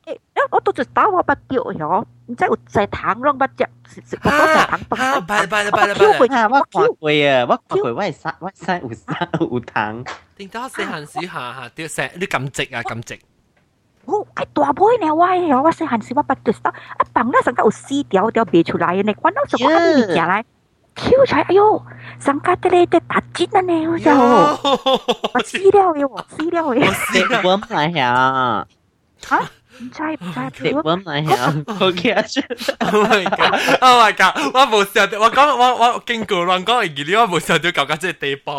[0.06, 0.18] 诶，
[0.52, 4.98] 我到就打我不掉咗，唔知有只糖咯，不只食食多只糖崩。
[5.00, 6.48] 啊，拜拜啦拜啦拜啦！
[6.50, 10.04] 我看过啊，我看过，我系生我生有生有糖。
[10.38, 13.20] 点解细汉时下下掉石你咁直啊咁直？
[14.06, 20.46] 哦，系大杯呢喂，我细汉时我不掉得，一崩咧成个有丝条条别出来，你看到什么物件来？
[20.96, 21.86] 跳出来，哎呦，
[22.20, 28.68] 上家的咧，得打筋了呢，我就我死了哟，死了哟，食碗嚟呀，
[29.22, 29.40] 吓？
[29.82, 30.18] 唔知唔
[30.52, 32.12] 知，食碗嚟呀，好嘅，
[32.82, 38.52] Oh my god，Oh my god，我冇想到，我讲我我经过乱讲嘅嘢，我冇想到搞到这地步。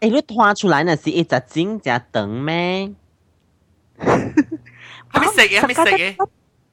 [0.00, 2.92] 诶，你拖出来呢是一只筋只长咩？
[3.98, 4.34] 系
[5.14, 5.60] 咪食嘅？
[5.60, 6.16] 系咪食嘅？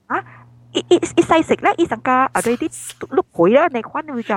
[0.07, 0.23] 啊？
[0.73, 2.69] 一一一细食咧，一阵间啊对啲
[3.11, 4.35] 碌攰咧，你看会就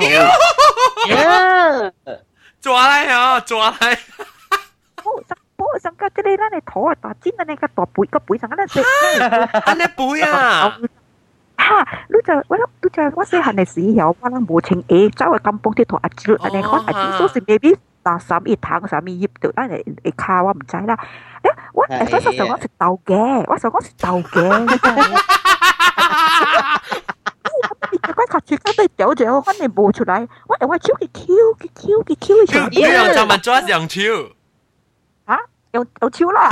[2.60, 3.98] 抓嚟啊，抓嚟！
[5.04, 8.80] 我阵我阵间啲你咧，你肚啊大尖啊，你个大背个背阵间咧食，
[9.22, 10.76] 啊你背啊！
[11.56, 20.96] 哈，你就我你就我细汉嘅时候，我谂冇情诶，走去金邦啲同阿猪，你看阿猪说是 maybe 嗱三一糖三一叶度，但系你卡我唔知啦。
[21.42, 25.18] 诶，我诶嗰时候我食豆嘅，我时候我食豆嘅。
[28.14, 30.26] 关卡住家都掉咗，反正冇出来。
[30.46, 32.68] 我我超佢 Q 佢 Q 佢 Q 出来。
[32.70, 34.00] 你用就问抓用超？
[35.32, 35.38] 啊，
[35.72, 36.48] 用用超啦。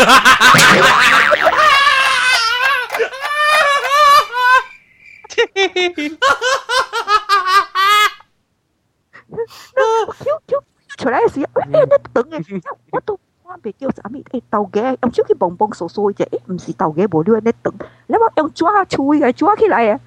[9.27, 10.63] Q Q
[10.99, 11.73] 出来嘅时候，诶，你
[12.13, 13.19] 等嘅，我都。
[13.51, 14.23] 我被叫啥物？
[14.31, 17.73] 诶，豆嘅用手去蹦蹦扫扫啫，诶，唔是豆嘅，无了你等，
[18.09, 20.01] 你话用抓锤嘅抓起来啊！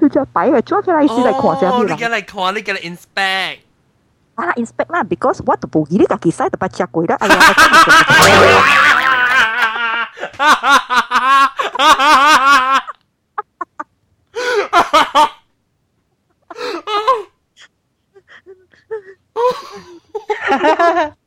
[0.00, 1.94] 佢就摆嘅抓起来是嚟看啥物啦？
[1.94, 3.58] 你嘅嚟看，你嘅嚟 inspect。
[4.36, 7.16] 啊，inspect 啦，because 我都无记你家己使就捌食过啦。
[7.16, 7.36] 哎呀！
[20.48, 21.19] 日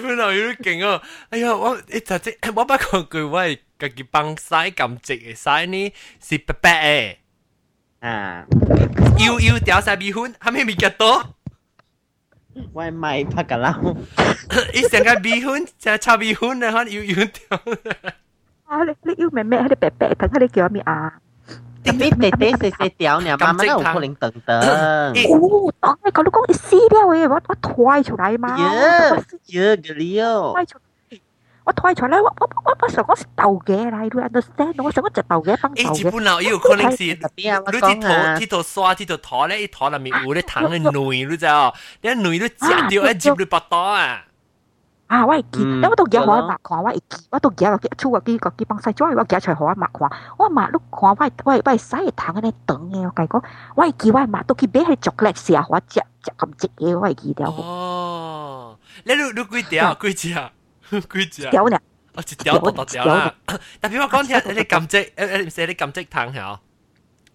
[0.00, 1.02] 本人有啲劲啊！
[1.30, 7.16] 哎呀，我你就即我不讲句，我系家己帮晒咁直嘅晒呢，是白白嘅。
[8.06, 8.46] 啊，
[9.18, 11.34] 要要掉晒米粉，系咪咪嘅多？
[12.72, 13.80] 我系买拍㗎啦。
[14.72, 17.60] 你成个米粉，成个炒米粉啊，可能要要掉。
[18.64, 19.60] 啊，你你要咩咩？
[19.68, 21.20] 你白白，等下你叫咩啊？
[21.84, 24.60] 特别地地细细条呢，慢慢有可能等等。
[24.60, 25.12] 哦，
[25.80, 28.56] 当你讲你讲死了诶，我我推出来嘛。
[28.58, 28.66] 耶
[29.46, 30.54] 耶个了。
[31.66, 34.82] 我推出来，我我我我想我是豆嘅嚟，你 understand？
[34.84, 35.94] 我想我只豆嘅帮豆嘅。
[35.94, 41.72] 诶，日本佬有可能是，你铁头铁头刷铁头拖咧，一拖入面有咧糖嘅内，你知哦？
[42.02, 44.24] 你内你食掉一接你巴刀啊！
[45.09, 45.25] 啊！
[45.25, 50.09] 我會記，因為我都記好阿媽看，我會記，我都記個厝個記個記幫曬咗，我記出來好阿媽看。
[50.37, 53.43] 我阿媽你看，我我我洗個糖嗰啲等嘅，我講講，
[53.75, 57.49] 我會記我阿媽都去買迄巧克力食，我食食咁隻嘅，我會記掉。
[57.49, 59.95] 哦，你你你幾條？
[59.95, 60.33] 幾隻？
[61.09, 61.49] 幾隻？
[61.49, 61.77] 條呢？
[62.15, 63.33] 哦，一條都多條啦。
[63.47, 66.59] 特別 我講聽，你甘蔗， 誒誒，唔係你甘蔗糖係。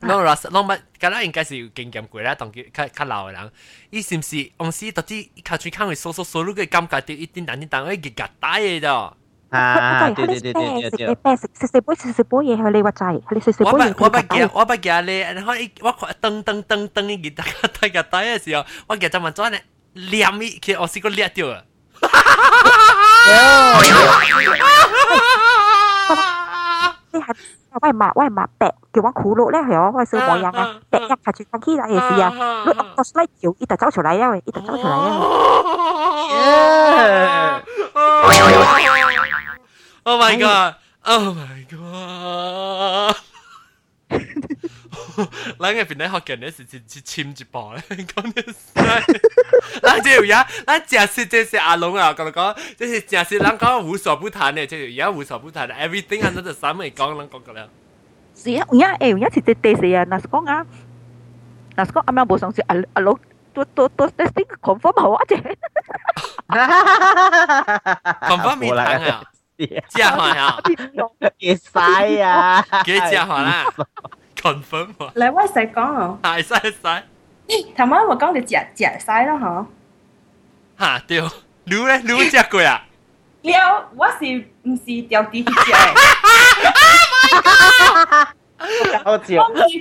[0.03, 3.51] no ras no 乜，咁啦应该是经验过啦，当佢较较老嘅人，
[3.91, 9.13] 伊是唔是往时到底卡住看会扫扫扫，你个感觉到一定难啲，但系佢夹带嘅啫。
[9.49, 11.07] 啊，对对对对对对。
[11.15, 13.93] 诶食食食杯食食杯嘢，佢你话滞，佢你食食杯我不嘢。
[13.97, 17.51] 我不记我不记你，然后我看噔噔噔噔一大家
[17.81, 19.57] 大家带嘅时候，我记得怎做呢？
[19.95, 21.63] 黏伊，其实我试过捏掉啊。
[27.11, 27.35] 你系
[27.81, 32.31] 喂麻喂麻白，叫我苦碌咧系我喂小模样啊，白一下住翻起嚟嘅事啊，
[32.65, 35.21] 你我个 slide 条一就走出嚟啊，一就走出嚟啊。
[40.05, 40.75] Oh my god!
[41.05, 43.15] Oh my god!
[45.59, 48.55] 咱嘅边啲学嘅人是是是签一步咧，讲啲事。
[49.81, 57.67] 咱这有呀，咱假设这是阿龙啊，讲讲，这是假设咱讲无所不谈嘅，即系而家无所不谈，everything under the sun 咪讲咱讲个啦。
[58.35, 60.05] 是啊，而家诶而家直直地死啊！
[60.05, 60.65] 嗱讲啊，
[61.75, 63.17] 嗱讲啱啱冇上次阿阿佬
[63.53, 65.39] 都都都 testing confirm 好啊啫。
[68.27, 69.23] confirm 未谈啊？
[69.89, 70.57] 假话啊？
[70.63, 72.65] 会使啊！
[72.85, 73.65] 几假话啦
[74.43, 75.11] ？confirm 啊？
[75.15, 76.81] 嚟我使讲哦，系使使。
[77.75, 79.65] 头晚我讲就食食使啦嗬。
[80.77, 81.21] 吓对，
[81.65, 82.85] 你咧你有食过啊？
[83.41, 84.25] 了，我是
[84.63, 85.75] 唔是掉地去食嘅？
[89.03, 89.47] 好笑。
[89.47, 89.79] 我奇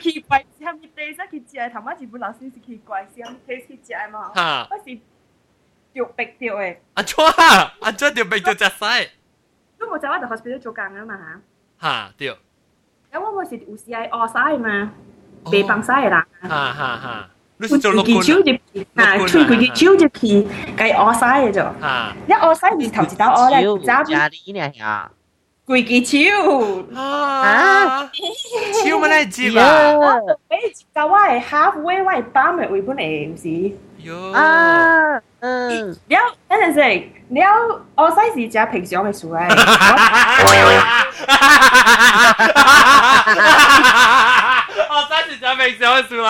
[0.00, 1.70] 奇怪，系咪第一去食？
[1.70, 4.30] 头晚日本老师是奇怪，是系咪去食嘛？
[4.34, 4.68] 吓！
[4.70, 4.98] 我是
[5.92, 6.76] 掉白掉嘅。
[6.94, 7.74] 阿错啊！
[7.80, 9.10] 阿错条病就食晒。
[9.78, 11.18] 都冇走喺度 hospital 做工啊嘛
[11.80, 11.88] 吓。
[11.88, 12.38] 吓对。
[13.16, 14.90] 因为我是有时系饿晒嘛，
[15.50, 16.24] 被崩晒嘅人。
[16.42, 17.28] 吓吓吓！
[17.58, 18.52] 你是做六佢手就
[18.94, 21.80] 啊，吹佢嘅手就去，计饿晒嘅啫。
[21.80, 22.16] 吓！
[22.26, 25.10] 一饿晒是头一道饿咧，家里呢呀？
[25.66, 26.84] 攰嘅手。
[27.00, 28.10] 啊！
[28.12, 29.92] 手乜嚟接啊？
[29.92, 30.00] 诶，
[30.94, 33.48] 就我系 halfway 我系包咪为本嚟，唔是？
[34.08, 34.32] 哟！
[34.32, 35.90] 啊，嗯。
[36.08, 39.48] 了，等阵先，了，饿晒是只平常嘅事嚟。
[44.88, 46.26] 我三时就明上去嚟。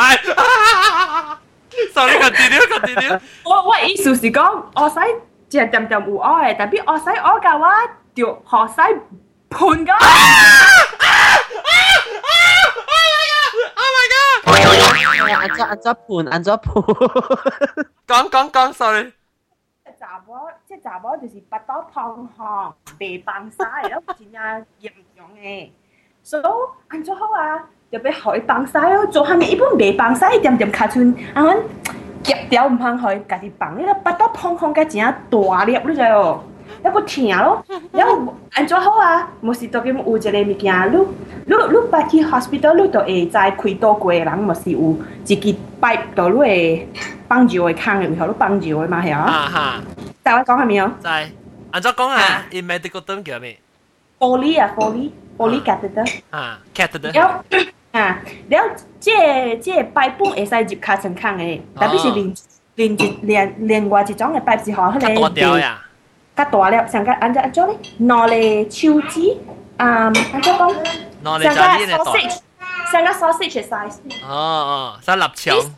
[1.94, 3.20] Sorry, continue, continue。
[3.44, 5.06] 我我意思是讲，饿晒
[5.48, 7.72] 只点点有饿嘅，但系饿晒饿嘅话，
[8.14, 8.98] 就学晒
[9.50, 9.92] 判㗎。
[13.74, 14.48] Oh my god！
[15.32, 16.72] 按咗按咗盘，按咗盘。
[18.06, 19.12] 讲讲讲，sorry。
[19.98, 20.34] 查某
[20.66, 25.70] 即系查某就是不到胖项，被崩晒，然后真系严重嘅。
[26.22, 26.42] 所以
[26.88, 29.06] 按咗好啊，就俾佢崩晒咯。
[29.06, 31.54] 做下面一般未崩晒，点点卡村，啊我
[32.24, 36.42] 夹掉唔肯去，家己崩，你啦不到胖项嘅真系大粒你知哦。
[36.84, 40.32] 一个疼咯，然后按咗好啊，冇事到咁有一个物件，
[40.92, 40.96] 你
[41.46, 41.54] 你你
[41.90, 46.88] 捌去 hospital，你就会知开刀过嘅人，冇是有一支 pipe 到你会
[47.28, 49.20] 帮住嘅坑嘅，然后你帮住嘅嘛系啊。
[49.20, 49.80] 啊哈，
[50.22, 50.92] 大家讲下未啊？
[51.02, 51.26] 就系
[51.72, 53.58] 按咗讲啊，in medical term 叫咩？
[54.18, 56.20] 玻璃啊，玻璃，玻璃 catheter。
[56.30, 57.12] 啊，catheter。
[57.12, 57.44] 了
[57.92, 58.58] 啊，了，
[58.98, 59.10] 即
[59.60, 62.34] 即摆本会使入卡层坑嘅，特别是另
[62.76, 65.68] 另一另另外一种嘅摆是学迄个。
[66.45, 69.37] 大粒，上個按照按照咧，攞嚟手指，
[69.77, 70.73] 啊，按照講，
[71.23, 72.37] 攞嚟就呢咧 sausage，
[72.91, 73.95] 上個 sausage 嘅 size。
[74.27, 75.71] 哦哦，使臘腸。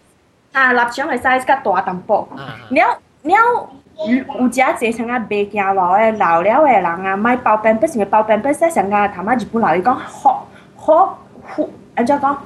[0.52, 2.28] 啊，立腸嘅 size 較大淡薄。
[2.70, 3.70] 了了。
[4.02, 11.64] 有只濟像啊白行路誒老了誒人啊，買包餅不是包餅不是像啊頭仔日本老伊講好好好，
[11.96, 12.38] 安怎講？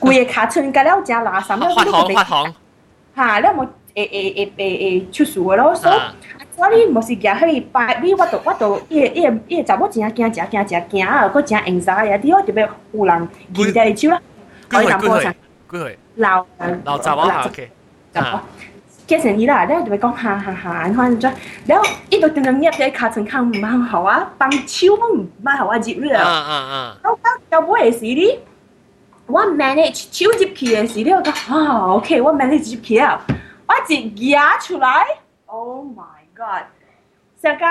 [0.00, 2.54] 規個卡村甲了正垃圾，發紅發紅。
[3.16, 3.58] 嚇，了冇
[3.96, 5.96] 會會會會會出事誒咯，所以
[6.62, 12.16] 我哩无是惊迄个摆，你我都我都伊个伊个伊个查某真惊惊惊惊惊啊，佫诚硬啥呀？
[12.22, 14.20] 你我特别有人举在手啦，
[14.68, 15.32] 可以讲不长。
[15.32, 15.98] 几？
[16.14, 16.46] 老
[16.84, 17.50] 老查某啦，
[18.14, 18.38] 查某。
[19.08, 21.28] 结成伊啦，然后就讲哈哈哈，然后就，
[21.66, 25.02] 然后伊就定定捏只卡层看蛮好啊，帮手嘛
[25.42, 26.22] 蛮好啊，入去啊。
[26.22, 26.98] 啊啊啊！
[27.02, 28.38] 我讲要买是哩，
[29.26, 33.20] 我 manage 手入去的是了，我讲啊，OK，我 manage 入去啊，
[33.66, 35.04] 我一夹出来
[35.46, 36.21] ，Oh my。
[36.35, 36.63] God！
[37.41, 37.65] 成个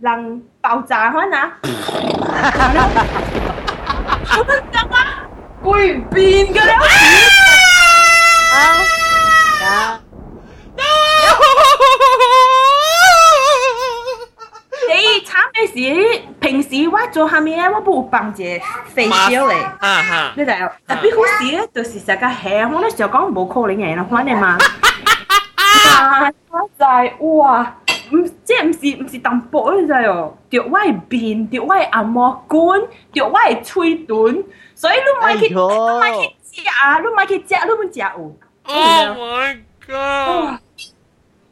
[0.00, 1.50] 人爆炸可能，
[4.38, 4.94] 我们怎么
[5.62, 6.72] 会变嘅了？
[8.54, 10.00] 啊！
[14.88, 14.92] 你
[15.22, 15.74] 惨嘅事，
[16.40, 18.60] 平时我做下面咧，我不有帮只
[18.94, 19.56] facial 嚟，
[20.36, 24.56] 你就特别好事咧，就是成个系我咧就讲冇可能嘅啦，反正嘛，
[25.56, 27.74] 啊，我就系哇，
[28.12, 32.80] 唔即系唔是唔是淡薄你就哦，条我系变，条我系按摩管，
[33.12, 34.44] 条我系吹短，
[34.74, 38.36] 所以你买去，你买去食啊，你买去食，你唔食有。
[38.68, 40.60] Oh my god！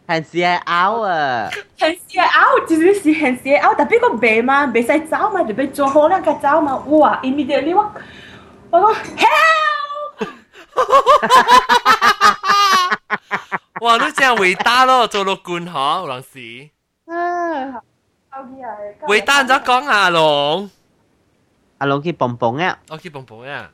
[0.07, 1.49] 很是系拗啊！
[1.78, 3.72] 很是系拗，就 是是很邪啊！
[3.74, 7.20] 特别个白嘛，未使走嘛，就俾做好两个走嘛，哇！
[7.22, 7.90] immediately 我
[8.70, 10.28] 我讲 help！
[13.80, 13.95] 哇！
[13.97, 16.70] 你真系伟大咯，做到官嗬，有阵时。
[17.12, 17.82] 啊，
[19.07, 20.70] 伟大就讲阿龙，
[21.78, 23.70] 阿龙去蹦蹦啊，我去蹦蹦啊。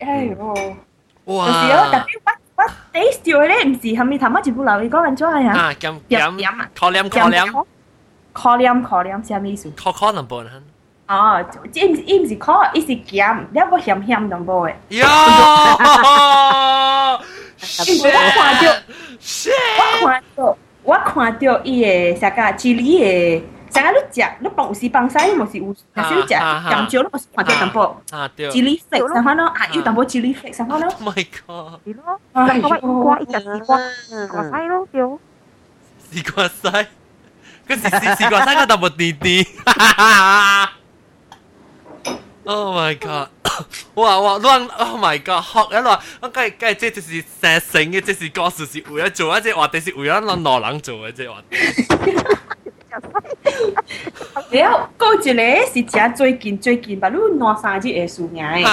[0.00, 0.76] 哎呦！
[1.24, 1.46] 哇！
[1.46, 5.58] 有时候特别我我 taste 咗咧，唔是系咪头乜全部留你讲紧咗系啊？
[5.58, 7.64] 啊，咁咁，可怜可怜，
[8.32, 9.70] 可怜可怜，系咩意思？
[9.76, 10.50] 可可能噃吓。
[11.12, 14.74] 哦，即唔伊唔是可，伊是咸，你个咸咸淡薄嘅。
[14.90, 15.06] 哟！
[18.02, 18.68] 我看到，
[20.02, 21.82] 我看到，我看到伊
[22.12, 23.42] 个啥个 chili 嘅。
[23.70, 28.02] 成日都食，你放有时放晒，你冇时有，有时食酱椒，你冇时看到淡薄。
[28.10, 28.48] 啊对。
[28.50, 30.88] chili flake 上翻咯，啊要淡薄 chili flake 上翻咯。
[30.88, 31.80] Oh my god！
[31.86, 35.18] 系咯，但系我挂一只丝瓜，挂西咯，屌。
[36.12, 36.86] 丝瓜西，
[37.68, 39.46] 嗰时丝丝瓜西嗰淡薄啲啲。
[42.45, 43.29] Oh my god！
[43.95, 45.41] 哇哇乱！Oh my god！
[45.43, 51.41] 學一落，我梗係梗係即係就是寫成嘅，即是故事是为咗做一隻話，定是为咗攞攞人做嘅隻話。
[54.51, 58.65] 了，嗰一個是食最近最近吧，你兩三日會輸贏嘅。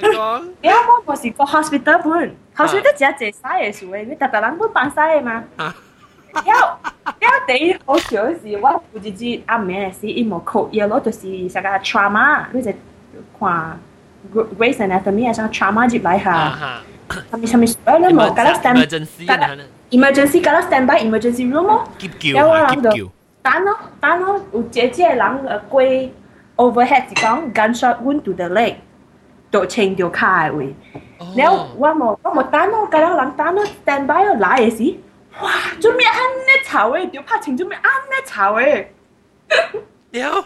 [0.00, 0.12] 講。
[0.12, 5.44] 了，我我是個 hospital 本，hospital 食濟曬會輸嘅，你特特人本放曬嘅嘛。
[6.34, 6.78] 了了，
[7.46, 12.72] 第一好笑嘅是我有一日阿妹是伊冇扣藥咯，就是啥個 trauma，你就
[13.38, 13.78] 看
[14.34, 16.80] Grey's Anatomy 啊，啥 trauma 入來下。
[17.08, 17.66] 係咪係咪？
[17.66, 21.84] 誒，你冇，嗰個 stand emergency，嗰個 stand by emergency room 咯。
[21.98, 22.74] 急救啊！
[22.74, 23.10] 急救。
[23.42, 25.82] 等咯，等咯，有姐姐人誒過
[26.56, 28.76] overhead 是講 gunshot wound to the leg，
[29.50, 30.74] 就清掉卡嘅位。
[31.36, 34.94] 然後我冇我冇等咯，隔兩人等咯，stand by 咯來嘅時，
[35.42, 35.50] 哇！
[35.80, 37.10] 做咩啱呢炒嘅？
[37.10, 38.86] 條拍情做咩啱呢炒嘅？
[40.12, 40.44] 了，了，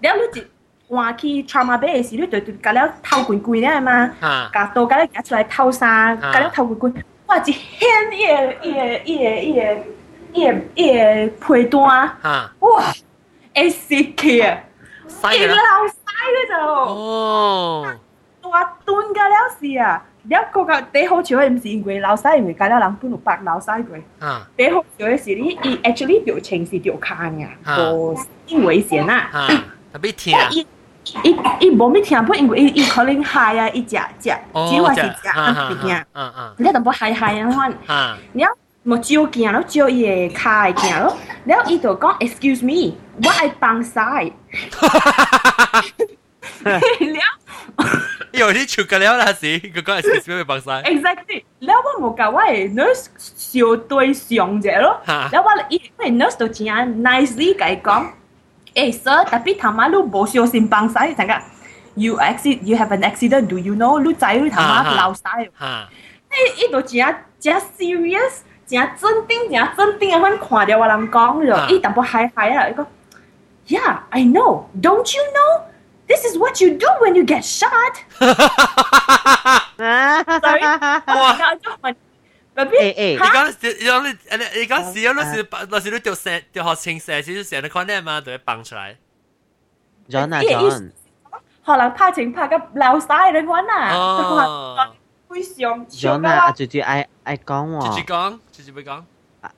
[0.00, 0.46] 你一
[0.88, 4.10] 換去 trauma 時，你就就隔兩頭棍棍咧嘛，
[4.52, 7.38] 搞到隔兩夾出來偷衫，搞了偷棍棍，哇！
[7.38, 9.84] 一掀伊個伊個伊個伊個。
[10.34, 11.80] 伊個伊個配單，
[12.60, 12.92] 哇！
[13.54, 14.60] 會死氣啊！
[15.32, 16.54] 伊流屎嗰就，
[16.92, 17.86] 哦，
[18.42, 20.04] 大頓㗎了是啊！
[20.28, 23.96] 你要讲到第好笑的，不是因为老师，因为其他人不如白老师过。
[24.18, 27.14] 啊，第好笑的是你，伊 actually 表情是掉卡
[27.64, 28.14] 啊，不
[28.46, 29.26] 因危险呐。
[29.32, 29.48] 啊，
[29.90, 30.36] 特别听。
[30.50, 30.66] 伊
[31.22, 34.28] 伊伊无咪听，不因为伊伊可能嗨啊，伊食食，
[34.70, 35.72] 只话是只，啊
[36.12, 37.72] 啊啊，你都不嗨嗨啊，看。
[37.86, 38.50] 啊，你要
[38.82, 41.16] 莫照镜咯，照伊的卡的镜咯，
[41.46, 44.30] 然后伊就讲 excuse me，我爱帮晒。
[44.72, 45.82] 哈哈哈哈哈哈。
[48.31, 50.83] 有啲出嘅了那时，佢讲 excuse me 放晒。
[50.83, 56.65] Exactly，然后我冇教我系 nurse 小对上者咯，然后我因为 nurse 就真
[57.03, 58.07] nicely 佢讲，
[58.73, 61.33] 诶 sir，特别头妈你冇小心放晒，成个
[61.95, 63.99] you accident you have an accident，do you know？
[64.01, 65.49] 你知你头妈流晒，诶
[66.57, 68.39] 伊就真真 serious。
[68.65, 70.19] 真镇定，真镇定啊！
[70.19, 72.67] 款看到我人讲咗，伊淡薄嗨嗨啊！
[72.69, 72.85] 伊讲，
[73.67, 74.63] Yeah, I know.
[74.81, 75.63] Don't you know?
[76.07, 77.95] This is what you do when you get shot.
[79.77, 80.61] Sorry.
[81.07, 81.55] 哇！
[82.55, 84.03] 诶诶，你讲你讲
[84.37, 88.95] 你你讲时有嗰时嗰时你条蛇条学青蛇，时成日看你嘛，就会蹦出来。
[90.07, 90.91] John 啊 John，
[91.65, 93.93] 可能拍情拍个流晒你揾啊！
[93.95, 94.93] 哦。
[95.29, 97.95] 会上 John 啊，阿姐姐爱爱讲喎。
[97.95, 99.03] 姐姐讲，姐姐会讲。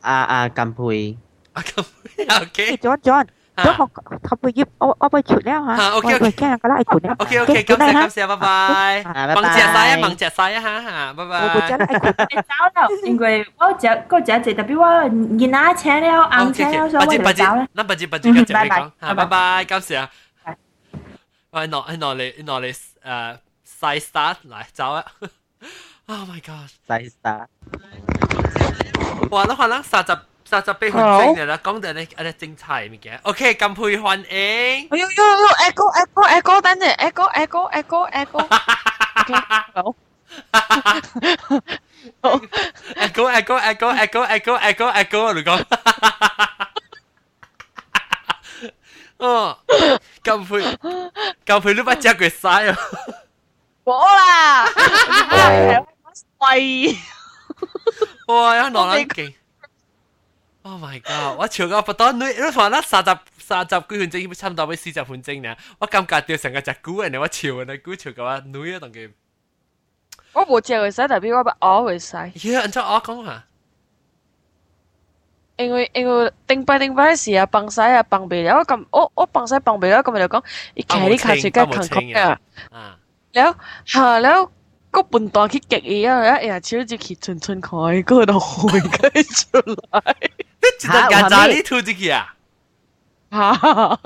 [0.01, 1.17] 阿阿金佩。
[1.51, 1.83] 阿金
[2.15, 2.77] 佩，OK。
[2.77, 3.27] John John。
[3.55, 5.89] 咗学学会业，我我会传了吓。
[5.91, 6.31] OK OK。
[6.31, 7.15] 惊个啦，系传了。
[7.19, 9.03] OK OK，感谢感谢，拜拜。
[9.33, 11.39] 忙谢晒啊，忙谢晒啊吓吓，拜拜。
[11.39, 12.27] 我会真系传。
[12.29, 17.67] 你走啦，因为我只嗰只只特别我热拿请了，硬请了，所以我就走啦。
[17.73, 20.09] 那不知不知嘅谢你讲，吓，拜拜，感谢啊。
[21.51, 22.75] 我攞攞嚟攞嚟
[23.05, 25.05] 诶 side start 嚟走啊。
[26.07, 26.69] Oh my god！
[26.85, 27.47] 细沙，
[29.31, 29.45] 哇！
[29.49, 30.11] 你可能三十
[30.49, 33.19] 三十八分钟嘅啦，讲到你你精彩物件。
[33.23, 34.87] OK，咁配欢迎。
[34.89, 38.39] 哎呦呦呦，echo echo echo，等阵，echo echo echo echo。
[39.73, 39.95] 好。
[42.21, 42.39] 好。
[42.95, 45.65] echo echo echo echo echo echo echo，你讲。
[49.17, 49.57] 哦，
[50.23, 50.55] 咁配
[51.45, 52.77] 咁配，你把只佢嘥啊！
[53.85, 54.65] 冇啦。
[56.39, 56.97] 喂！
[58.27, 58.55] 哇！
[58.57, 59.33] 有攞撚劲
[60.63, 61.37] ！Oh my god！
[61.37, 65.55] 我超过不多，你你话啦，三十三十几分钟，差唔多要四十分钟呢。
[65.79, 67.65] 我感觉到成个只股人，我超啊！
[67.67, 69.11] 你股超嘅话，女啊，同佢。
[70.33, 72.15] 我冇食会使，代表我把鹅会使。
[72.17, 72.59] 咦？
[72.59, 73.45] 按照我讲下。
[75.57, 82.39] 因为因为顶摆顶摆时啊，放屎啊放袂了，我咁我我放屎放袂了，咁咪就讲，伊徛你卡住个空空啊，
[83.33, 83.55] แล้ว
[83.85, 84.49] 吓แล้ว
[84.95, 88.99] ก็ปุ่นตอนที่เก็กอีอ่ะแล้ว哎超就去春春开嗰度回佢
[89.39, 89.43] 出
[90.59, 92.35] 来，一个牙渣你吐进去啊？
[93.31, 93.99] 吓！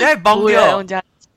[0.00, 0.82] 你系帮掉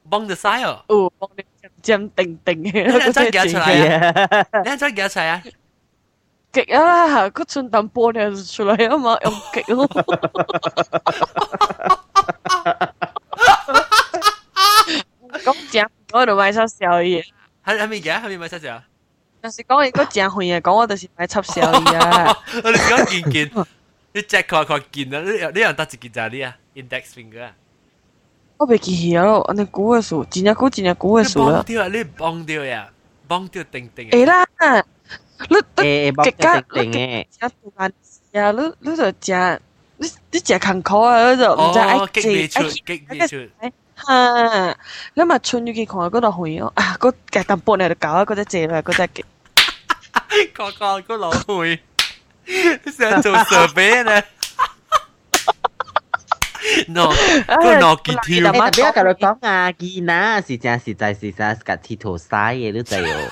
[0.09, 0.83] 帮得晒哦？
[0.87, 1.43] 哦，帮你
[1.81, 4.61] 尖定定嘅，你真夹出嚟啊？
[4.65, 5.41] 你真夹出嚟啊？
[6.51, 7.29] 极啊！
[7.29, 9.87] 个春蛋波你出嚟啊嘛，用极咯。
[15.43, 17.25] 咁正，我就买出宵夜。
[17.65, 18.13] 系系咪嘅？
[18.21, 18.81] 系咪买出宵？
[19.39, 22.37] 但是讲如果正会啊，讲我就是买出宵夜啊。
[22.63, 23.51] 我哋讲件件，
[24.15, 25.21] 你 check 佢佢件啊！
[25.21, 27.51] 你你有得一件就系你啊，index finger 啊。
[28.57, 31.57] 我未记起咯，你估嘅数，真系估真系估嘅数啦。
[31.57, 31.87] 帮掉啊！
[31.87, 32.89] 你帮掉呀，
[33.27, 34.09] 帮掉定定。
[34.09, 34.45] 诶啦，
[35.49, 37.25] 你诶帮掉定定嘅。
[37.31, 37.91] 食饭
[38.33, 39.61] 呀，你你就食，
[39.97, 43.49] 你你食坎坷啊，你就唔知爱激未出，激未出。
[43.95, 44.75] 哈，
[45.15, 49.23] 你咪春咗几看嗰度会哦，啊，嗰夹淡薄你就搞嗰只借啦，嗰只嘅。
[50.53, 51.79] 个个个老会，
[52.96, 54.24] Sento so bene.
[56.88, 57.10] No,
[57.58, 58.42] con occhi più.
[58.42, 62.66] Ma non è che con a Gina si già si già si già scattito sai
[62.66, 63.28] e lui dai.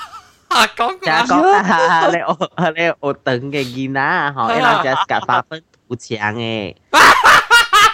[0.48, 2.36] À, con con con à, lẹ ô
[2.76, 6.74] lẹ ô từng cái Gina họ là just cả ba phân thủ chàng ấy.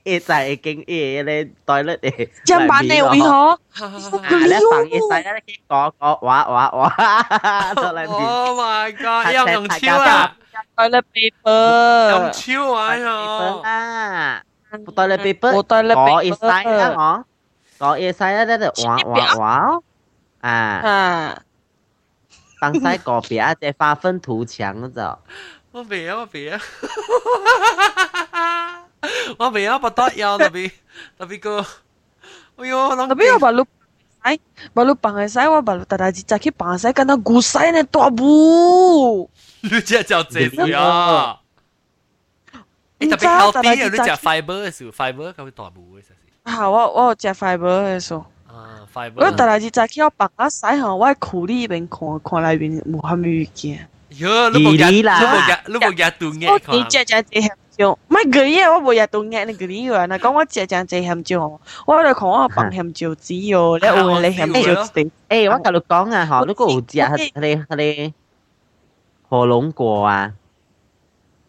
[0.05, 3.57] 诶就系经诶你袋咧诶，将版你会嗬？
[3.79, 8.12] 你放嘢晒咧，讲讲话话话，到嚟边？
[8.26, 9.33] Oh my god！
[9.33, 10.35] 要用超啊！
[10.76, 13.61] toilet paper，用超啊哟！
[13.62, 17.24] 啊，toilet paper，讲嘢晒啦，
[17.79, 19.79] 我讲嘢晒咧，咧就话话话
[20.41, 21.43] 啊
[22.62, 22.62] 啊！
[22.62, 25.18] 放晒个别啊，只花粉涂墙嗰就。
[25.70, 26.61] 我未啊，我未啊，
[29.39, 30.72] 我未啊，不得要特别
[31.18, 31.64] 特别个，
[32.57, 33.64] 哎呦，特别我把路
[34.24, 34.41] 使，
[34.74, 39.31] 把路放嘅使，我把路大大只只去放使，跟到古使呢大步。
[39.61, 41.39] 你只叫这呀？
[42.99, 43.72] 你特别 healthy 啊！
[43.74, 46.57] 你食 fiber 嘅时候，fiber 咁会大步嘅，实是。
[46.57, 48.26] 好，我我食 fiber 嘅时候。
[49.16, 53.89] 我大大只只去我放啊使吼，我裤里边看看内边有虾米物件。
[54.11, 55.14] 哟，你冇夹，你冇
[55.47, 56.74] 夹，你冇夹杜眼看。
[56.76, 65.11] 你只只只咸椒，唔系佢嘢，我冇夹杜眼，你佢呢个，嗱讲我只只只咸椒，我喺度看我放咸椒籽哦，你有你咸椒籽。
[65.29, 68.14] 诶，我同你讲啊，嗬，如果有只系你系你
[69.29, 70.33] 火龙果啊，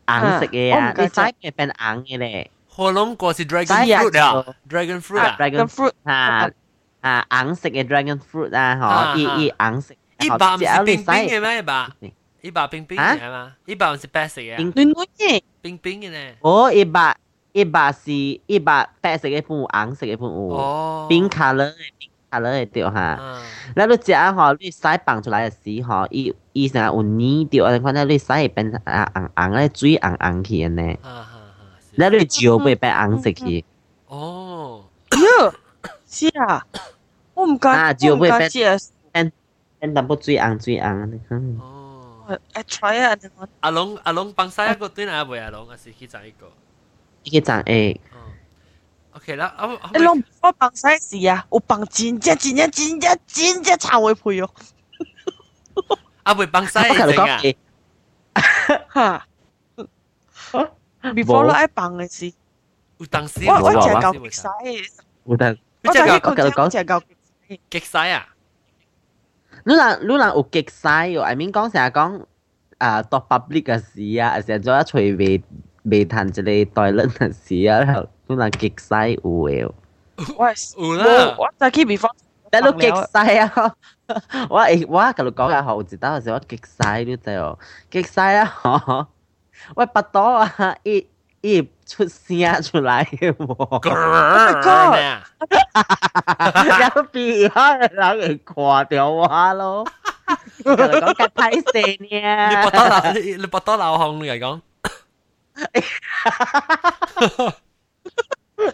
[0.07, 2.51] 硬食嘅啊，你使嘅变硬嘅咧。
[2.67, 6.49] 火龙果是 dragon fruit 啊，dragon fruit 啊，dragon fruit 啊。
[7.03, 9.95] 啊，硬食嘅 dragon fruit 啊，嗬，伊伊硬食。
[10.21, 11.59] 一把唔是冰冰嘅咩？
[11.59, 11.89] 一把，
[12.41, 13.53] 一把冰冰嘅系嘛？
[13.65, 14.57] 一把唔是白色嘅。
[14.57, 16.35] 冰冰嘅，冰冰嘅咧。
[16.41, 17.15] 哦，一把
[17.53, 20.35] 一把是一把白色嘅半硬色嘅半有。
[20.53, 21.05] 哦。
[21.09, 23.19] 冰 color 嘅冰 color 嘅掉吓。
[23.75, 30.97] แล้ว你食嗬，你使放出来嘅时嗬，伊伊成日有黏掉，你看到你使变啊硬硬咧，水硬硬去嘅呢。
[31.95, 33.63] แล้ว你嚼会变硬色去。
[34.07, 34.83] 哦。
[35.11, 35.53] 哟，
[36.07, 36.65] 是啊。
[37.43, 38.49] 我唔敢，啊，就会变
[39.11, 39.31] 变
[39.79, 41.57] 变淡薄最硬最硬，你看。
[41.59, 43.15] 哦，I try 啊，
[43.61, 46.51] 阿龙阿龙帮晒一个对哪位阿龙，还是去赚一个？
[47.23, 47.97] 去赚诶。
[49.13, 54.49] OK 啦，阿阿龙我帮晒事啊，我帮真正真正真正真正炒会配哦。
[56.23, 57.55] 阿会帮晒嘅
[58.33, 58.39] 啊？
[58.89, 59.25] 哈，
[61.01, 62.31] before 我爱帮嘅事。
[62.97, 64.49] 有当时我我只够激晒。
[65.25, 65.57] 有当。
[65.83, 67.01] 我只系讲讲只够。
[67.69, 68.27] 激晒啊！
[69.65, 72.25] 你人你人有激晒喎，I mean 讲成日讲
[72.77, 75.43] 啊，读 public 嘅事啊，成日做一随未
[75.83, 79.71] 未谈一个 toilet 嘅事啊，你人激晒有嘅。
[80.37, 80.45] 我
[80.97, 82.11] 啦，我就 keep before，
[82.49, 83.75] 但系你激晒啊！
[84.49, 87.57] 我诶我同你讲下后节，当时我激晒你知哦，
[87.89, 88.53] 激晒啊！
[88.63, 89.07] 嗬，
[89.75, 91.07] 喂不多啊，一
[91.44, 93.44] 一出声出来嘅喎。
[96.80, 97.80] 有邊可能
[98.18, 99.84] 人嚟掛掉我咯？
[100.64, 100.74] 講
[101.14, 102.48] 緊睇線呀！
[102.48, 104.62] 你不多老，你你不多老紅嚟講。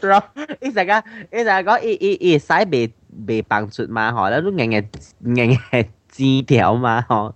[0.03, 0.29] 然後
[0.61, 1.03] 一陣間
[1.33, 2.95] 一陣間講，一一一使未
[3.27, 4.12] 未放出嘛？
[4.12, 4.89] 嗬，咧都硬硬
[5.35, 5.73] 硬硬
[6.09, 7.05] 枝條嘛？
[7.09, 7.33] 嗬，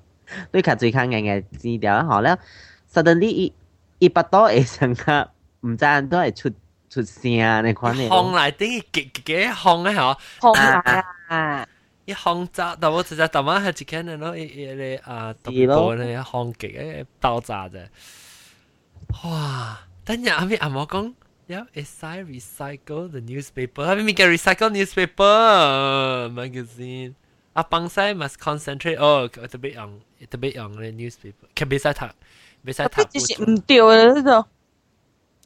[0.53, 2.39] 都卡最卡硬硬枝條，嗬咧
[2.93, 3.53] ，suddenly 一
[3.99, 5.30] 一不多一阵间
[5.61, 6.51] 唔知都系出。
[6.91, 7.32] 出声
[7.63, 8.09] 你看你。
[8.09, 10.17] 烘嚟啲极极烘咧嗬。
[10.39, 10.53] 烘
[11.28, 11.67] 啊！
[12.05, 17.86] 一行炸，但我只只头晚系只看咯，一一咧啊，特别多咧一行极诶爆炸啫。
[19.24, 19.82] 哇！
[20.03, 21.13] 等阵阿咪阿冇讲。
[21.47, 23.86] Yeah, it's I recycle the newspaper.
[23.86, 27.13] Have you get recycle newspaper magazine?
[27.53, 28.97] 啊，帮晒 must concentrate.
[28.99, 31.45] Oh, 特别用，特别用嘅 newspaper。
[31.55, 32.07] 佢别使读，
[32.72, 34.48] 特别就是唔对嘅呢度，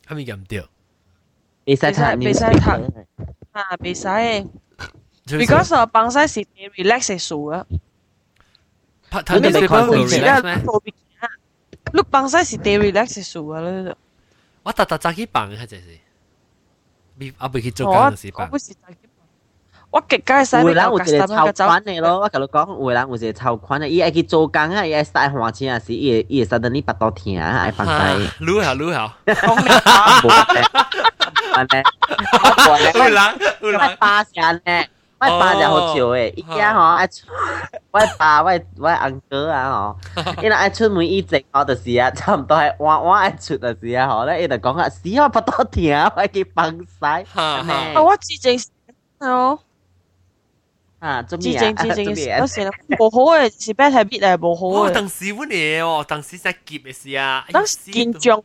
[0.06, 2.60] 阿明咁对，唔使唔使读，
[3.52, 4.06] 吓唔使
[5.36, 7.78] ，because 晒是 day relax 嘅书啊，你
[9.10, 10.38] 唔关问，做咩啊
[12.10, 13.96] 放晒是 day relax 嘅书啊，呢度，
[14.62, 15.82] 我打打杂去帮，还是，
[17.38, 18.48] 阿阿去做工，系帮。
[19.90, 21.34] 我极介生会人有一个抽
[21.66, 27.92] 款的咯，我甲你讲，会人有一个抽款的，伊爱去做工啊，伊爱晒花钱啊，是伊伊会晒得你不肚疼啊，爱放屁。
[28.40, 29.32] 撸下撸下，无咧，
[31.56, 31.82] 无咧，
[32.68, 34.86] 无咧，会冷会冷，巴香咧，
[35.20, 37.26] 我巴就好笑诶，伊啊吼爱出，
[37.90, 39.96] 我爸我我阿哥啊吼，
[40.42, 46.84] 伊若爱出门以前吼，就是啊，差毋多系我我爱出就是啊吼，咧伊就讲啊，死我巴肚疼啊，爱去放屁。
[47.96, 48.54] 我之前
[49.26, 49.58] 哦。
[50.99, 51.59] 啊，做咩啊？
[51.73, 52.61] 之前之前有时
[52.99, 54.93] 无好嘅，是 bad habit 系无好嘅。
[54.93, 56.05] 当时乜嘢哦？
[56.07, 58.43] 当时在急嘅事啊，当时紧张。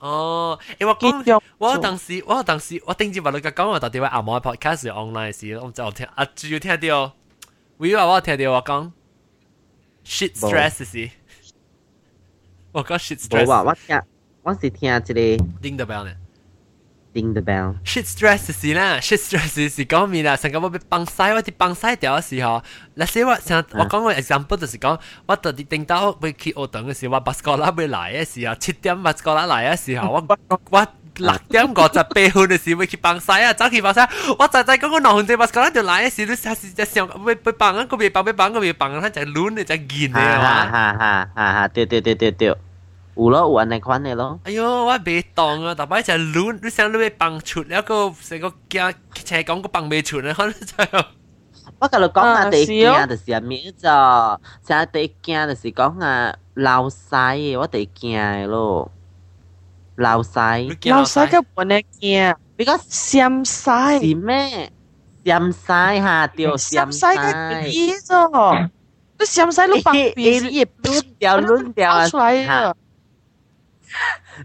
[0.00, 7.12] 哦，诶我讲，我当时我当时我顶住话你讲我到底话阿毛 podcast online 时，我就听啊，主要听到，
[7.78, 8.92] 会话我听到我讲
[10.06, 11.10] shit stress 时，
[12.70, 13.42] 我讲 shit stress。
[13.44, 14.00] 冇话我听，
[14.44, 15.12] 我是听一个
[15.60, 16.12] ding the bell 呢。
[17.14, 17.74] ding the bell。
[17.84, 20.36] shit stress 是啦，shit stress 是讲咩啦？
[20.36, 22.62] 成个我被绑晒，我哋绑晒掉嘅时候，
[22.94, 30.38] 那时我成我讲个 example 就是讲，我特啲顶到要去学堂嘅时候，我巴斯哥拉要嚟嘅时候，七点巴斯哥拉嚟嘅时候，我
[30.70, 30.86] 我
[31.18, 40.20] 六点五十八分嘅时候要去绑晒啊，走去绑晒，我就就讲个两分钟巴斯哥拉就嚟嘅时候，你下时就想要要绑啊，个别绑，别绑，个别绑，佢就乱嘅就见嘅嘛。
[40.20, 42.54] 哈哈哈哈，对对对对对。
[43.16, 44.38] 有咯，有安尼款的咯。
[44.44, 45.74] 哎呦，我袂当啊！
[45.74, 50.58] 大摆就乱，你想你要放出，一个成个惊车讲个放袂出咧，可能就。
[51.80, 53.88] 我甲你讲啊，第一惊就是啊，咩就，
[54.66, 58.90] 成第一惊就是讲啊，流晒嘅，我第一惊嘅咯。
[59.96, 60.68] 流晒。
[60.68, 64.00] 流晒个本嚟惊，because 闪晒。
[64.00, 64.72] 是咩？
[65.24, 68.68] 闪晒吓，对，闪晒个意咗。
[69.18, 72.08] 你闪晒你放鼻子也抡掉抡掉啊！
[72.08, 72.72] 出来啊！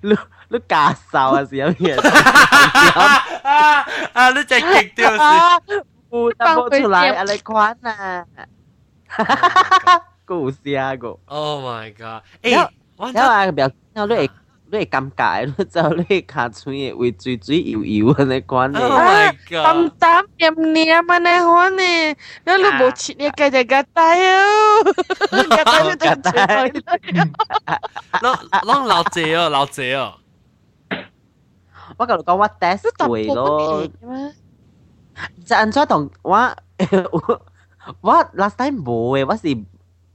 [0.02, 0.18] 你
[0.50, 2.00] 你假手啊，是有嘢
[3.44, 4.30] 啊啊！
[4.32, 5.18] 你真系极掉是，
[6.10, 7.24] 唔得出来啊！
[7.24, 8.26] 你款啊，
[10.26, 11.20] 故事啊个。
[11.26, 12.24] Oh my god！
[12.42, 14.32] 诶，我因为表，因为你
[14.71, 18.79] 你尴尬， 你走你卡嘴的会嘴嘴油油安尼款的。
[18.79, 21.83] Oh my 淡淡黏黏嘛那款呢？
[22.45, 24.85] 那你无吃你加只加大哟，
[25.49, 26.69] 加大 就加大。
[28.21, 30.15] 那弄老姐哦，老姐哦。
[31.97, 32.91] 我甲你讲，我第一次
[33.35, 33.89] 咯。
[35.45, 36.57] 就安怎同我
[38.03, 39.57] 我 last time 无诶，我是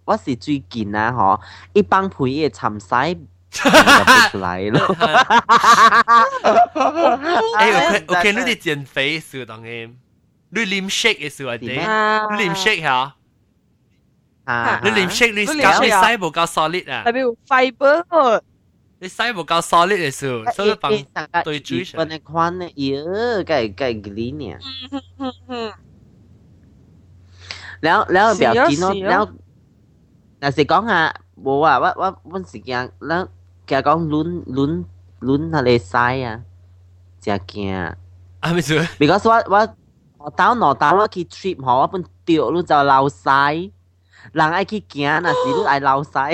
[0.05, 1.41] 我是最近啊吼，
[1.73, 3.17] 一帮朋友参赛。
[3.52, 3.60] 西。
[4.30, 4.78] 出来咯！
[7.58, 9.96] 诶，我见你哋减肥时当然，
[10.50, 11.66] 你啉 shake 嘅时候点？
[11.66, 13.14] 你啉 shake 吓？
[14.44, 14.80] 啊！
[14.84, 17.04] 你啉 shake 你胶你细无够 solid 啊？
[17.04, 18.40] 特别 fiber，
[19.00, 20.92] 你细无够 solid 嘅时候，所以帮
[21.42, 22.08] 对嘴上。
[22.08, 22.66] 你款呢？
[22.76, 24.56] 哟，计计嗰呢？
[27.80, 29.22] แล้วแล้วแบบกินเนาะแล้ว
[30.38, 30.92] แต่สิ讲下
[31.44, 33.22] 冇啊，我我我时间แล้ว
[33.67, 34.71] แกก็ลุ้นลุ้น
[35.27, 36.37] ลุ้นทะเลทรายอ่ะ
[37.25, 37.73] จะเกีย
[38.43, 39.63] อ่ะไม่ซื้อ because ว่าว่า
[40.39, 43.53] ตาวหนอตาวว่ากี่ทริปหอว่าเป็นเตียวรู้จะเราซ้าย
[44.35, 46.31] หลังไอ้ขี้เกียน่ะสิรู้ไอ้เราซ้าย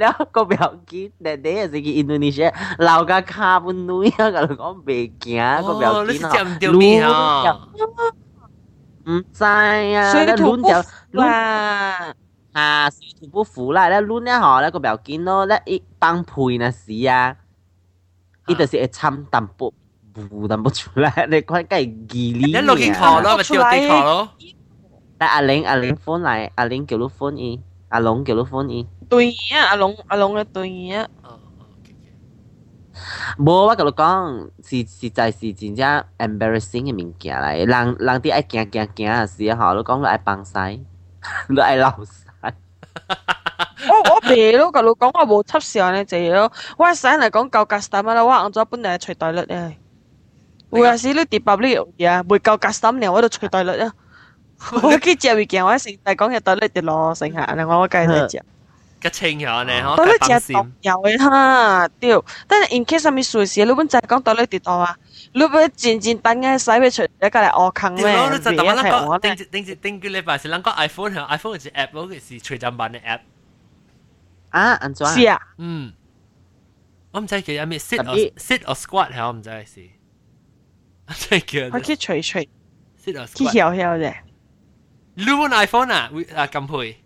[0.00, 2.48] แล้วก็แบบกินแต่เด็กสิกินอินโดนีเซีย
[2.86, 6.20] เราก็คาบนนู้ยก็เลยก็เบเกียก็แบบกิน
[6.74, 6.92] รู้
[7.46, 7.56] จัก
[9.06, 9.58] อืมใช่
[9.96, 10.76] อ่ะแล้วลุ้นจะ
[11.16, 11.30] ลุ้น
[12.52, 17.36] 啊，小田夫婦啦，咧攣一下咧個表件咯，咧一崩配那時啊，
[18.46, 19.72] 呢度是一侵淡薄
[20.28, 22.46] 糊淡薄出來，你講梗係幾呢？
[22.60, 24.28] 你落件殼咯，咪跳地殼咯。
[25.16, 28.86] 但阿玲阿玲 phone 嚟，阿玲叫你 phone 伊，阿龍叫你 phone 伊。
[29.08, 31.06] 對啊，阿龍阿龍嘅對啊。
[33.38, 40.58] 冇，我甲你講，是實在是真正 embarrassing 嘅物件嚟，人人啲愛驚驚驚嘅時候，你講你愛放屎，
[41.48, 42.24] 你愛流屎。
[43.87, 49.77] 我我别咯，甲你讲我无测试呢只咯，我使嚟讲够格三啦，我按咗本嚟除袋率咧。
[50.71, 53.91] 有阵时你跌爆你呀，未够格三年我就除袋率啊。
[54.81, 58.43] 我去食物件，我成日讲嘅袋里跌落剩下，另外我继续食。
[59.01, 60.11] 个清咗呢，袋里
[60.41, 62.19] 食毒药嘅哈，对。
[62.47, 64.95] 但系 in case 什么事事，你本就系讲袋里跌落啊，
[65.33, 68.29] 你本渐渐等嘅使俾出一个嚟恶坑咩？
[68.31, 73.19] 你就等我谂个定定定叫礼拜是谂个 iPhone 系 iPhone 系 app 咯，系随阵版嘅 app。
[74.49, 75.05] 啊，安怎？
[75.07, 75.39] 是啊。
[75.57, 75.93] 嗯。
[77.11, 79.89] 我唔知叫咩 sit or sit or squat 系我唔知系。
[81.07, 81.75] 我真系叫。
[81.75, 82.49] 我去吹吹。
[83.03, 83.51] sit or squat。
[83.51, 84.13] 去摇摇啫。
[85.15, 86.09] 你用 iPhone 啊？
[86.35, 86.97] 啊咁配？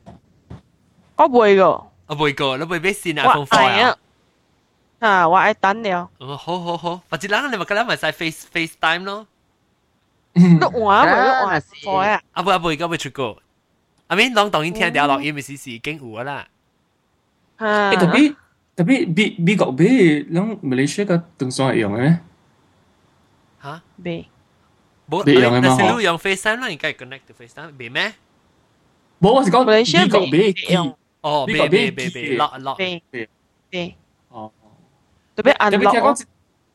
[1.15, 1.91] 我袂个。
[2.07, 3.97] 我袂个，你袂俾先 iPhone Four 啊？
[5.03, 6.09] 啊，我爱等了。
[6.19, 9.27] 哦，好好好，或者人你咪今日咪使 Face FaceTime 咯。
[10.33, 12.21] 你换啊，你换 Four 啊？
[12.31, 13.41] 啊不啊不，而家未出过。
[14.07, 16.47] 阿面当当然听掉录音咪是是已经有啦。
[17.57, 18.35] 啊，特别
[18.75, 22.19] 特别美美国俾啷马来西亚个登山系用嘅咩？
[23.63, 23.81] 吓？
[24.03, 24.27] 未。
[25.09, 25.35] 冇，但
[25.77, 28.13] 是你用 FaceTime 啦，应该 connect to FaceTime，未咩？
[29.21, 30.97] 冇，我是讲美国俾用。
[31.21, 32.75] 哦，未未未未落落。
[32.75, 33.03] 未
[33.71, 33.95] 未。
[35.36, 35.42] 哦。
[35.42, 36.14] 特別按落。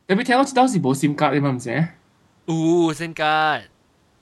[0.07, 1.87] 特別聽我知道是冇 SIM 卡嘅嘛，唔是？
[2.45, 2.55] 有
[2.93, 3.61] SIM 卡。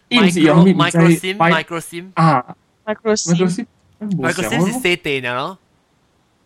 [0.10, 3.66] 伊唔是用 micro SIM micro SIM 啊，micro SIM。
[4.00, 5.58] micro SIM 是細地嘅咯。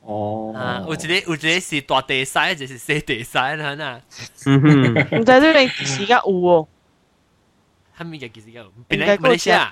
[0.01, 0.53] 哦。
[0.55, 4.01] 啊，有一個有一個是大地使，就是細地使啦，
[4.45, 5.19] 嗱。
[5.19, 6.67] 唔知你時間有喎。
[7.99, 8.63] 係咪嘅其實有？
[8.89, 9.17] 邊嚟？
[9.17, 9.69] 馬來西亞。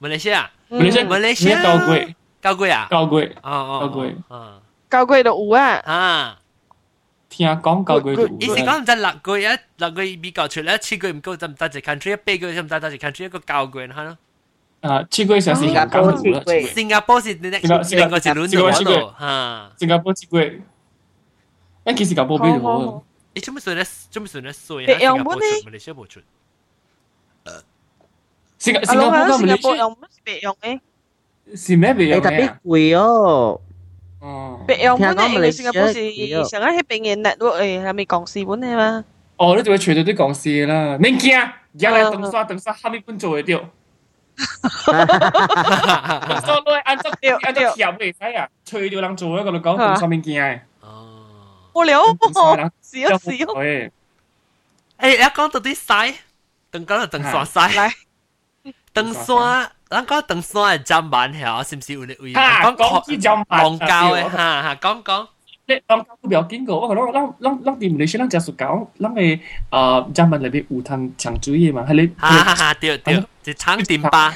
[0.00, 0.46] 馬來西亞。
[0.70, 1.06] 馬來西亞。
[1.06, 1.62] 馬來西亞。
[1.62, 2.14] 高貴。
[2.40, 2.86] 高貴啊？
[2.90, 3.32] 高貴。
[3.42, 3.88] 哦哦。
[3.88, 4.14] 高貴。
[4.28, 4.60] 啊。
[4.88, 5.64] 高貴就有啊。
[5.84, 6.38] 啊。
[7.31, 8.27] 听讲高贵就有。
[8.39, 14.17] 意思讲唔知六个月，六个月美国出嚟，七个月唔够就唔得只 country，八个月就唔得得只 country，一个高贵吓咯。
[14.81, 16.61] 啊，七个月是新加坡七个月。
[16.67, 19.71] 新加坡是另另外一轮嘅咯，吓。
[19.77, 20.61] 新加坡七个月。
[21.83, 23.03] 但其实新加坡比较。
[23.33, 23.85] 你做乜算咧？
[24.09, 24.51] 做乜算咧？
[24.51, 24.97] 衰啊！
[24.97, 26.19] 新加坡出，马来西亚冇出。
[28.57, 30.79] 新加新加坡跟马来西亚用乜别用嘅？
[31.55, 32.23] 是咩别用嘅？
[32.23, 33.61] 特别贵哦。
[34.21, 34.59] 哦。
[34.67, 35.93] 别用本嚟，因为新加坡是
[36.49, 39.05] 成日喺边嘅 network 诶，系咪讲事本嘅嘛？
[39.37, 41.39] 哦，你就会随到啲讲事啦，免惊，
[41.75, 43.59] 而家嚟等刷等刷，后面本做会掉。
[44.37, 47.09] 所以按照
[47.43, 50.59] 按照条嚟使啊，随到人做一个就讲等刷免惊嘅。
[50.81, 51.15] 哦。
[51.73, 53.17] 无聊喎，笑笑。
[53.19, 53.91] 诶，
[54.99, 56.15] 诶，一讲到啲使，
[56.71, 57.59] 等讲就等刷使。
[57.77, 57.93] 来。
[58.93, 62.33] 登山， 咱讲登山嘅站板系，是唔是有啲位？
[62.33, 63.85] 讲讲啲站板，浪教
[64.15, 65.27] 嘅，哈哈，讲讲。
[65.69, 69.39] 你浪教都唔要见过，我讲咱咱咱哋唔理先，咱只系讲，咱嘅
[69.69, 72.07] 诶站板里边有通抢注意嘛，系你。
[72.17, 74.33] 哈哈哈，对对，就长点吧。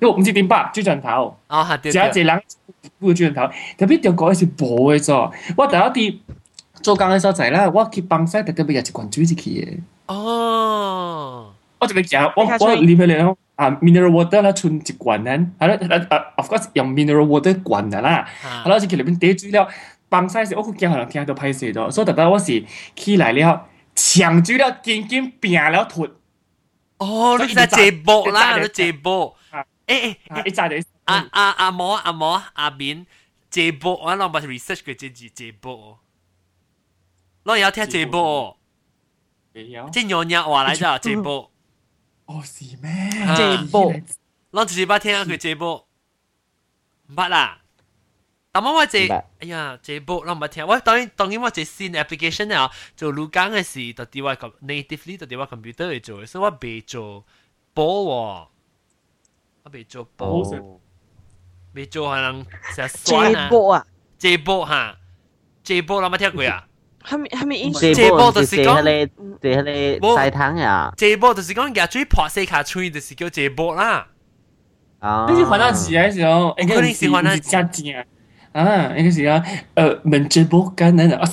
[0.00, 1.36] 都唔知点吧，猪阵头。
[1.48, 1.92] 哦，系对。
[1.92, 2.42] 只一只人
[3.00, 5.32] 顾猪阵头，特别条讲系补嘅啫。
[5.56, 5.78] 我第一
[6.10, 6.18] 啲
[6.82, 9.78] 做工嘅所在啦，我去帮晒特别有一罐水入去嘅。
[10.14, 11.52] 哦。
[11.80, 18.28] 我就咪讲，我我里面嚟 啊，mineral water 啦，存一罐呢，系啦，啊，of course 用 mineral water 罐嘅啦，
[18.64, 19.68] 系啦，就佢里边滴水了，
[20.08, 26.08] 放晒时，我佢惊可能听到歹势咗，所以特登我是起来了，抢水了，紧紧拼了脱。
[26.98, 29.36] 哦，你在这波啦，你这波，
[29.86, 33.06] 诶诶，一扎就阿阿阿毛阿毛阿边
[33.50, 35.98] 这波，我谂把 research 佢这字这波，
[37.44, 38.56] 我有听这波，
[39.52, 41.50] 没有，即系娘娘话嚟咋这波。
[42.32, 43.10] 哦，是咩？
[43.36, 43.92] 这波，
[44.50, 45.88] 我只是捌听佢这波，
[47.08, 47.60] 唔捌啦。
[48.50, 48.98] 但我我这，
[49.40, 50.66] 哎呀，这波我唔捌听。
[50.66, 57.24] 我当然当然我这新 application 啊，做录讲嘅事，就啲我 natively 就啲我 computer 嚟做，所以我未做
[57.74, 58.48] 波喎，
[59.64, 60.80] 我未做波，
[61.74, 62.44] 未做可能
[62.74, 63.48] 成酸啊。
[63.48, 63.86] 这波啊，
[64.18, 64.98] 这波吓，
[65.64, 66.68] 这波我冇听过啊。
[67.05, 68.83] 係咪係咪英這波就是講，
[69.41, 70.93] 這係曬湯呀。
[70.95, 74.07] 這波就是講牙嘴破四卡吹，就是叫這波啦。
[74.99, 78.03] 啊，你是还到字嘅時候，應該是換到加字啊。
[78.53, 79.43] 啊，應該是啊，
[79.75, 81.03] 誒，問這波干呢？
[81.17, 81.23] 啊，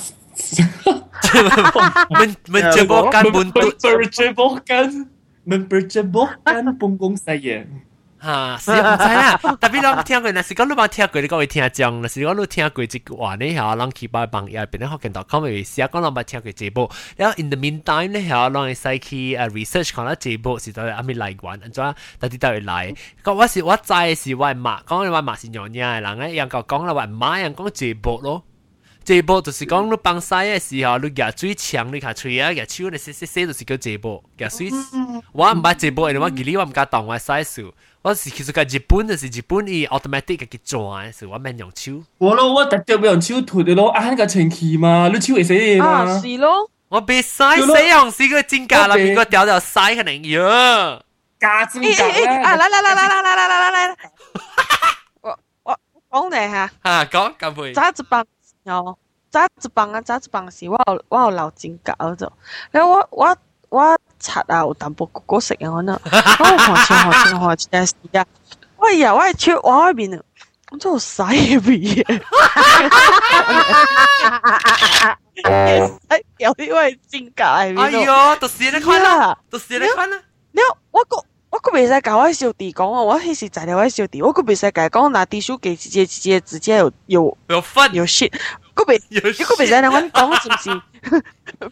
[2.09, 5.07] 問問這波干本都，問這波干，
[5.47, 7.65] 問這波干公公細嘢。
[8.20, 9.36] 哈，是唔知啦。
[9.36, 16.90] 特别我听过，那是讲你冇听过，你讲会听讲，那是讲你听过一句话呢，吓，人去把网页变咗学见到，com 会写讲你冇听过这部。
[17.16, 22.96] 然后 in the meantime 呢，吓，人会使去诶 research 看到这部是到阿咪嚟玩，安怎到底到会嚟？
[23.22, 28.42] 讲我是我知是我妈，讲你话妈是娘娘嘅人咧，人讲讲啦话妈人讲这部咯。
[29.04, 34.68] 这部就是讲你帮晒嘅时候，你夹水枪，你卡吹啊，夹手，你写写写就是叫这部，夹水。
[35.30, 37.72] 我唔捌这部，因为我记你我唔敢当我晒数。
[38.02, 41.92] 我是其实个日本就是日本伊 automatic 嘅转，是我免用手。
[42.18, 45.86] 我咯，我特特要用手脱嘅咯，啊那个前期嘛，你手会死嘅嘛。
[46.04, 46.70] 啊，是咯。
[46.88, 51.00] 我别晒死用是个真假啦，边个掉掉晒可能呀。
[51.40, 52.24] 假指甲咧。
[52.26, 53.96] 啊，来来来来来来来来来来，
[55.22, 55.76] 我我
[56.10, 56.70] 讲你吓。
[56.84, 57.72] 吓讲咁配。
[57.72, 58.24] 揸一棒
[58.66, 58.96] 哦，
[59.32, 62.32] 揸一棒啊，揸一棒时，我有我有留指甲嗰度。
[62.70, 63.36] 然后我我
[64.21, 66.09] 我刷啊，有淡薄哥哥食啊，可能，我
[66.57, 68.25] 看清看清看清時啊，
[68.77, 70.21] 我呀我手我嗰邊啊。
[70.71, 71.21] 我做洗
[71.59, 72.21] 鼻嘢，
[76.37, 77.81] 有啲位指甲喺邊度？
[77.81, 80.17] 哎呦，就是你看啦，就是你看啦。
[80.53, 80.61] 你
[80.91, 81.17] 我個
[81.49, 88.31] 我個未使教我小弟講啊，我迄時在了我小弟，我個未使教講拿滴數給直接直接直接有有有分有 shit，
[88.74, 91.20] 个未你个未使你揾讲是唔是？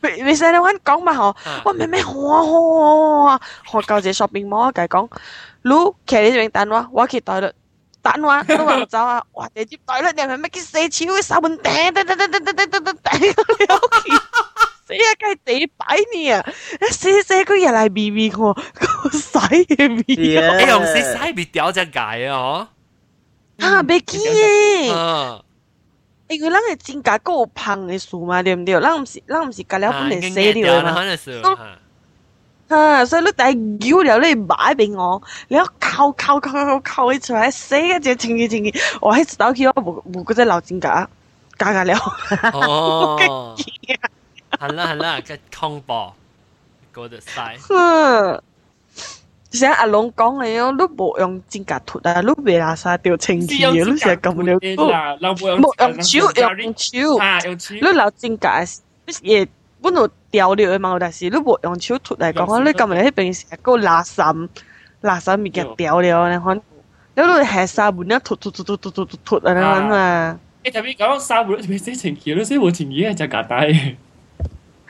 [0.03, 1.35] 未未使你揾讲嘛嗬？
[1.65, 3.41] 我妹妹好啊好啊，
[3.71, 5.09] 学教只 shopping mall 计讲，
[5.63, 5.71] 你
[6.07, 7.53] 企喺呢边等我，我去袋度。
[8.03, 9.23] 等我，都话走啊！
[9.33, 13.81] 哇，地接袋啦，你系咪乜叫四超嘅手门顶顶顶顶顶顶顶顶顶
[14.87, 15.09] 死啊！
[15.19, 16.45] 梗系地摆你啊！
[16.93, 22.69] 死死佢又嚟 B B 我，个洗嘅 B B，哎用死洗 B 掉只解啊！
[23.61, 25.43] 啊，别记嘅。
[26.30, 28.80] 因为咱嘅指甲夠胖嘅數嘛，對唔對？
[28.80, 30.96] 咱唔是咱唔是隔了本嚟洗掉嘛。
[32.70, 33.04] 啊！
[33.04, 41.10] 所以你第係了你買俾我，你一扣扣扣扣扣起出來，死一隻情義情義，我喺手機我冇冇嗰隻流剪架，
[41.58, 41.96] 假假了。
[42.54, 43.56] 哦，
[44.52, 46.14] 係啦係啦，嘅恐怖，
[46.94, 47.58] 嗰隻晒。
[49.53, 54.59] 嗯，成阿龙讲嘅咯，你冇用剪甲脱啊，你未拉晒掉情义嘅，你成日咁了。
[54.59, 56.99] 冇用手用手，
[57.45, 58.65] 用手，你流剪架
[59.07, 59.47] 嘢。
[59.83, 64.49] 本来掉了嘅嘛，但是你冇用手脱嚟讲，你今日喺平时个垃圾
[65.03, 66.57] 垃圾物件掉了，你看，
[67.15, 70.41] 你都系沙本一脱脱脱脱脱脱脱啊，你看嘛。
[70.65, 73.57] 你头先讲沙本，你写情桥，你写冇情义系就夹带。
[73.57, 73.97] 啊，是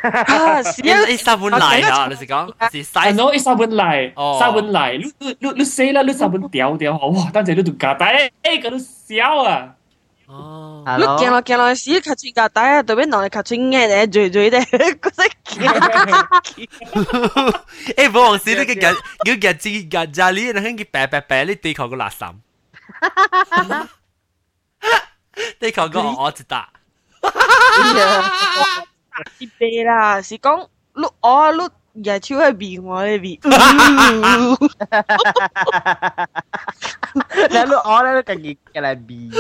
[0.03, 0.61] 啊，
[1.09, 1.59] 你沙本嚟
[1.91, 3.13] 啊，你是讲是晒？
[3.13, 9.75] no，你沙本嚟，沙本嚟，你你你你写啦，你沙本掉掉，哇，等阵你就夹带，诶，嗰度笑啊！
[10.27, 15.29] 哦，你见落见落屎，卡住架底啊，对面攞嚟卡住嘅咧，嘴嘴咧，嗰只
[15.61, 15.73] 叫。
[17.97, 22.31] 诶，冇往时你嘅日，要日子日家里，你睇佢白白白，你地球个垃圾。
[25.59, 26.69] 地球个我知道。
[29.39, 31.63] 啲啤啦，是讲你我你
[32.03, 33.39] 日超系变我嘅变。
[37.35, 39.31] 你你我咧都更热嘅嚟变。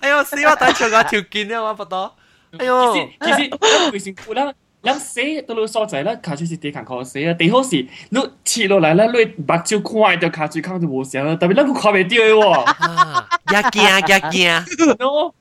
[0.00, 2.14] 哎呦，死我等住个条件啊，我不多。
[2.58, 13.52] 哎呦，其实其实微信库啦，咱写到你所在啦，卡住是地坎考写啊，地好时你切落嚟啦，你目睭看到卡住坑就冇声啦，特别咱个看袂到嘅喎。
[13.52, 14.64] 呀惊呀惊。
[14.98, 15.32] 喏，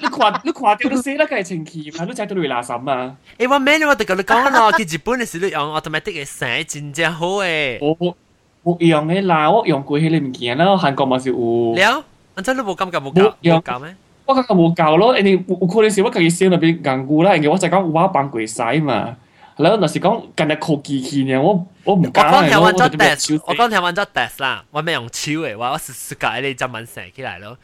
[0.00, 2.04] 你看，你看到你洗那个清气嘛？
[2.04, 3.16] 你才到嚟垃圾嘛？
[3.38, 7.78] 誒，我咩你我哋咁你講咯，佢日本嘅時你用 automatic 嘅洗真正好誒。
[7.80, 8.16] 我
[8.62, 11.74] 我用嘅啦，我用過迄個物件啦，韓國嘛是有。
[11.74, 12.04] 了，
[12.36, 13.94] 安怎你無感覺無夠無夠咩？
[14.26, 19.16] 我感覺無夠咯，因為有可能是我家己洗那邊頑固啦，因為我就講我幫鬼洗嘛。
[19.62, 21.54] แล้วน่ะสิก้องกันแต่โคกีคีเนี่ยว่า
[21.86, 27.58] ว่าผมก้าวเลยว่าจะเป็นชิว我剛聽完咗 test 啦，我咪用超嘅，我我試試下你就問成起嚟咯。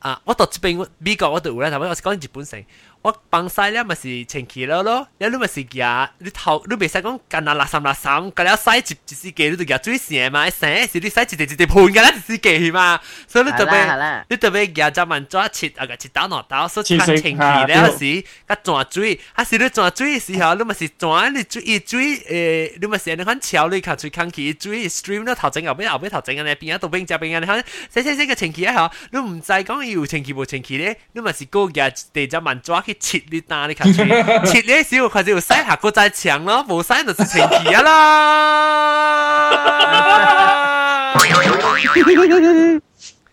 [0.00, 2.62] 啊，我到這邊美國我都有咧，頭先我是講日本城。
[3.02, 32.84] 我帮晒了咪是前期咯，你你咪是呀，你头你未使讲咁难垃圾垃圾，咁了使一一啲嘢，你就叫追线嘛，生是啲使钱就就盘噶啦，就啲嘢嘛， 所以你特别你特别廿万抓切啊个切刀攞刀，所以趁前期咧，有时佢转追，还是你转追时候，你咪是转你追一追，诶，你咪是你看潮你，睇最空气追 stream，嗰头前后背后背头前嘅边啊，都变只边啊，你睇，洗洗洗嘅前期啊嗬，你唔使讲要前期冇前期咧，你咪是高嘅地就万抓。
[32.92, 34.04] 去切你單你看切，
[34.44, 37.90] 切你少佢就塞下個再強咯，冇塞就是前提啊啦。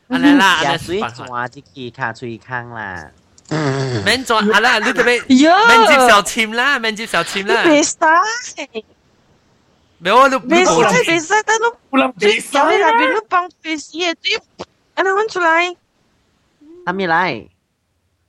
[0.10, 3.10] 安尼啦，安尼水抓啲吉他最坑啦。
[4.06, 7.64] 免抓啊啦，你特別免接受簽啦，免接受簽啦。
[7.66, 8.08] 別塞。
[10.00, 10.72] 沒有，你別塞，
[11.12, 14.40] 別塞，但都不能別塞啦，別都幫別塞，對，
[14.96, 15.76] 安尼揾出來。
[16.86, 17.48] 阿咪來。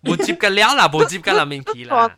[0.03, 2.09] 冇接嘅了啦，冇接嘅啦，面期啦。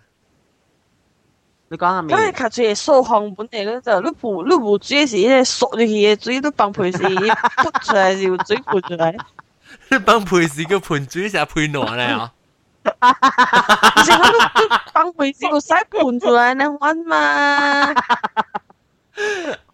[1.67, 2.17] 你讲下面。
[2.17, 5.85] 因为卡住数项本嚟咧，就你补你补水时咧，索住佢
[6.15, 9.15] 嘅水都帮配时，扑出来就水泼出来。
[9.89, 12.31] 你帮配时个盘水成日配暖咧啊！
[13.01, 17.93] 而且我都帮配时个洗盘出来，你玩嘛？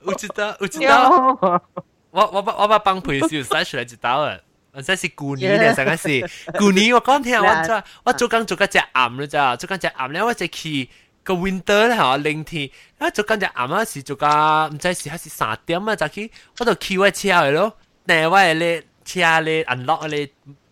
[0.03, 1.61] 我知道，我知道。
[2.11, 3.77] 我我把我把帮配时洗出
[4.76, 6.20] อันนั้นสิกูนี้เนี่ยสังเกต
[6.60, 10.80] กูนี้ว่าก้อนเทียว่าจะว่าจุกังจุกังจะอ่ำเลยจ้าจุกังจะอ่ำแล้วว่าจะขี่
[11.26, 17.72] 個 winter 咧嚇，零天，啊做緊隻暗啊時做緊，唔知時還是三點啊，就去我就騎我車嚟咯，
[18.06, 20.30] 但我咧車咧 unlock 咧，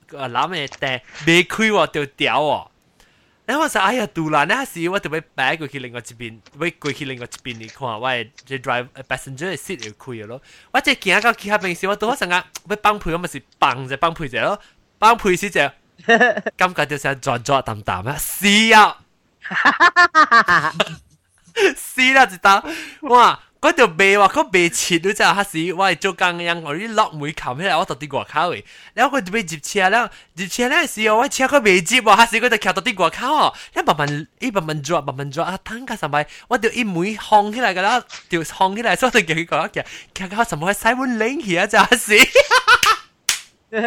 [0.08, 2.66] 攬咧但未開喎，就掉喎。
[3.45, 10.39] 然后我就哎呀，杜兰那时我就要摆过去另外一边，要过去另外一边嚟看，我系即 drive passenger seat 要开咯。
[10.71, 14.59] 我即系见到其他平时我都成日要帮配，我咪是帮就帮配者咯，
[14.99, 15.61] 帮配时就
[16.55, 18.97] 感觉就想转转淡淡啊，是啊，
[21.75, 22.63] 是啦，一道
[23.01, 23.39] 哇！
[23.63, 39.83] 嗰条眉话佢眉切咗之后，黑时我系做工人，我啲落梅冚起来，我到啲外口嘅，然后佢就俾接车啦，接车咧时候我车佢未接喎，黑时佢就骑到啲外口哦，一慢慢一慢慢做，慢慢做啊，等下上咪我条一梅烘起来噶啦，条烘起来，所以就叫佢讲嘅，
[40.15, 42.29] 骑到什么洗碗领起啊，就黑时。
[43.71, 43.77] 你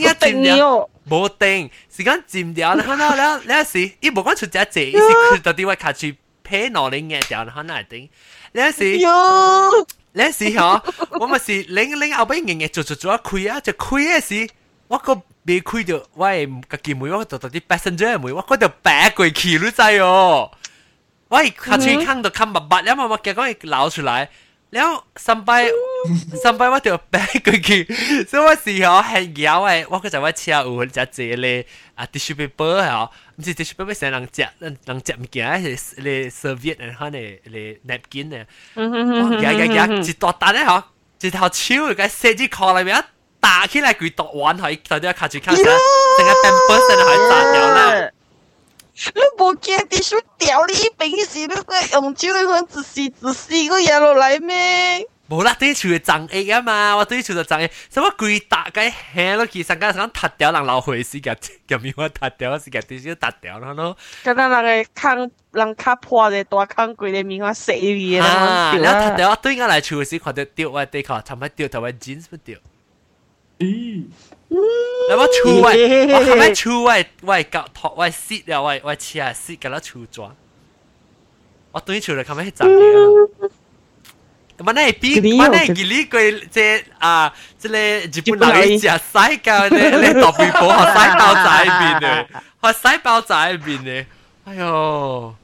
[0.00, 6.08] 一掂掉，冇定，时间占掉，然后咧，咧时，伊冇讲出只只，伊是佢到啲位卡住。
[6.48, 8.08] 皮攞你嘅掉可能顶，
[8.52, 10.82] 有时有时嗬，
[11.18, 14.50] 我咪是拎拎后边嘅嘢做做做一开啊，就开嘅时，
[14.88, 20.50] 我个未开到，我系个件妹我做到啲 passenger 妹，我嗰条白鬼气都滞哦，
[21.28, 24.24] 我系下次看到看密密，然后我结果捞出来。
[24.24, 24.30] แ
[24.71, 25.67] 然後上擺
[26.43, 27.85] 上擺我條擺過去，
[28.29, 31.65] 所以我時候係搖誒，我嗰陣我車有人食坐咧，
[31.95, 38.45] 啊 tissue paper 嚇，唔是 tissue paper 成人食，人食物件係咧 serviette 然後咧咧 napkin 咧，
[38.75, 40.83] 我搖搖搖一大笪咧嚇，
[41.21, 43.03] 一頭手個手指殼裏面
[43.39, 48.11] 打起來佢剁彎佢，頭啲卡住卡住，成個 paper 成個係炸掉啦。
[49.13, 55.07] 你无惊伫手调你平时你个用手的粉自是自是个野落来咩？
[55.29, 61.35] 无啦，对厝会脏鞋啊嘛，我对厝就脏鞋，什么鬼大街吓落去，上街上塌掉人老回事，夹
[61.67, 63.95] 夹棉花塌掉是夹，直接塌掉咯。
[64.23, 68.73] 刚刚那个坑，人卡破的大坑鬼的棉花碎去啊！
[68.81, 72.57] 然后塌掉，对应来厝诶时看到丢外地壳，他们丢台湾金是不丢？
[73.59, 74.05] 咦、
[75.07, 75.71] แล้วว่าชูไว้
[76.13, 76.95] ว่าทำไมชูไว้
[77.25, 80.31] ไว้กะถอดไว้ซีดแล้วไว้ไว้เชียซีดกันแล้วชูจ้ะ
[81.73, 85.09] ว่าตัวนี้ชูเลยทำไมให้จับเนี่ยมันไอ้ปี
[85.41, 86.57] มันไอ้กิลิกเลยเจ
[87.03, 87.13] อ่า
[87.59, 91.49] เจเลยญี่ปุ่นไหนจะใส่กันเลยเลยตบปีโป้เขาใส่เป้าใจ
[91.81, 92.19] บินเลย
[92.59, 93.33] เขาใส่เป้าใจ
[93.67, 94.01] บินเลย
[94.49, 95.38] 哎呦！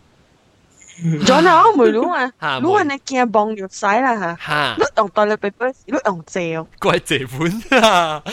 [1.25, 8.23] 咗啦，我唔รู้啊，如果你見望藥洗啦嚇，碌用袋裏邊杯，碌用借，怪借本啊，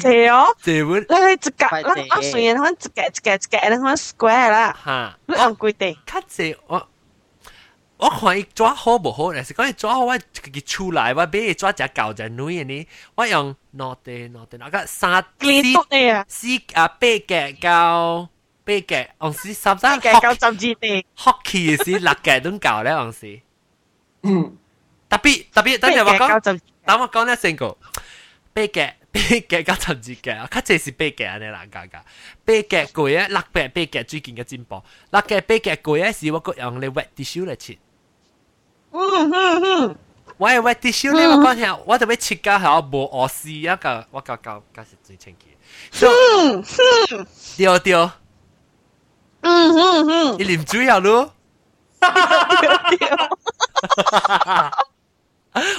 [0.00, 6.86] 借哦，借本，你你只格，我我雖然可只格只格只格，你可 square 啦，嚇，碌用貴地，卡借我。
[7.98, 9.44] 我看伊抓好无好呢？
[9.44, 18.28] 是讲伊抓好，我自己出来，我买抓只狗只女呢，我用落地落地那个三四啊四啊八嘅狗。
[18.69, 23.39] 八嘅，我是三三嘅九十字地，hockey 是六嘅都够咧，我是。
[24.23, 24.57] 嗯，
[25.07, 27.77] 特别特别，等阵我讲，等我讲咧成个
[28.53, 32.03] 八嘅八嘅九十字嘅，较这是八嘅安尼啦，家家
[32.43, 34.81] 八嘅贵啊，六百八嘅最近嘅进步，
[35.11, 37.77] 六嘅八嘅贵啊，是我个用嚟 wet tissue 嚟切。
[38.91, 39.95] 嗯嗯嗯。
[40.37, 45.45] 我系 wet tissue 咧，我讲下，我特别切㗎系我无恶事一个，我教教教是最清洁。
[46.01, 46.63] 嗯
[47.11, 47.27] 嗯。
[47.57, 48.09] 对对。
[49.41, 51.33] 嗯嗯嗯，你啉水啊咯？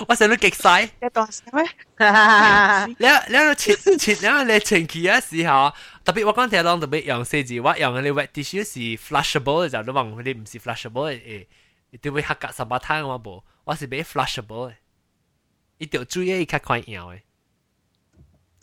[0.09, 0.89] 我成日都极晒。
[1.03, 1.63] 你当时咩？
[2.99, 3.07] 你
[3.37, 4.15] 你切切，
[4.45, 5.73] 你你前期嘅时候，
[6.05, 11.47] 特别我讲听讲特别用四字，我用你 wet tissue 是 flushable 嘅就都话你唔是 flushable 嘅，
[11.91, 14.75] 你都会黑格十八汤我冇，我是俾 flushable 嘅，
[15.79, 17.21] 一条注意较快用嘅。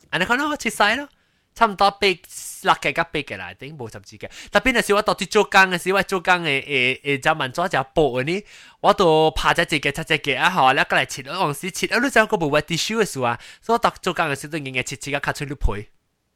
[0.09, 1.07] 啊，你看到我切晒咯。
[1.58, 4.30] 差唔多八六嘅加八嘅啦，頂冇十字嘅。
[4.52, 8.44] 特別係時我到啲做工嘅時，我做工嘅誒誒就問咗就報嘅呢，
[8.80, 15.88] 我都拍隻隻嘅七隻嘅啊，嗬，你過嚟切咗往時切，啊你就嗰部 wet tissue 嘅時啊，所以我到做工嘅時都硬硬切切個卡出嚟配，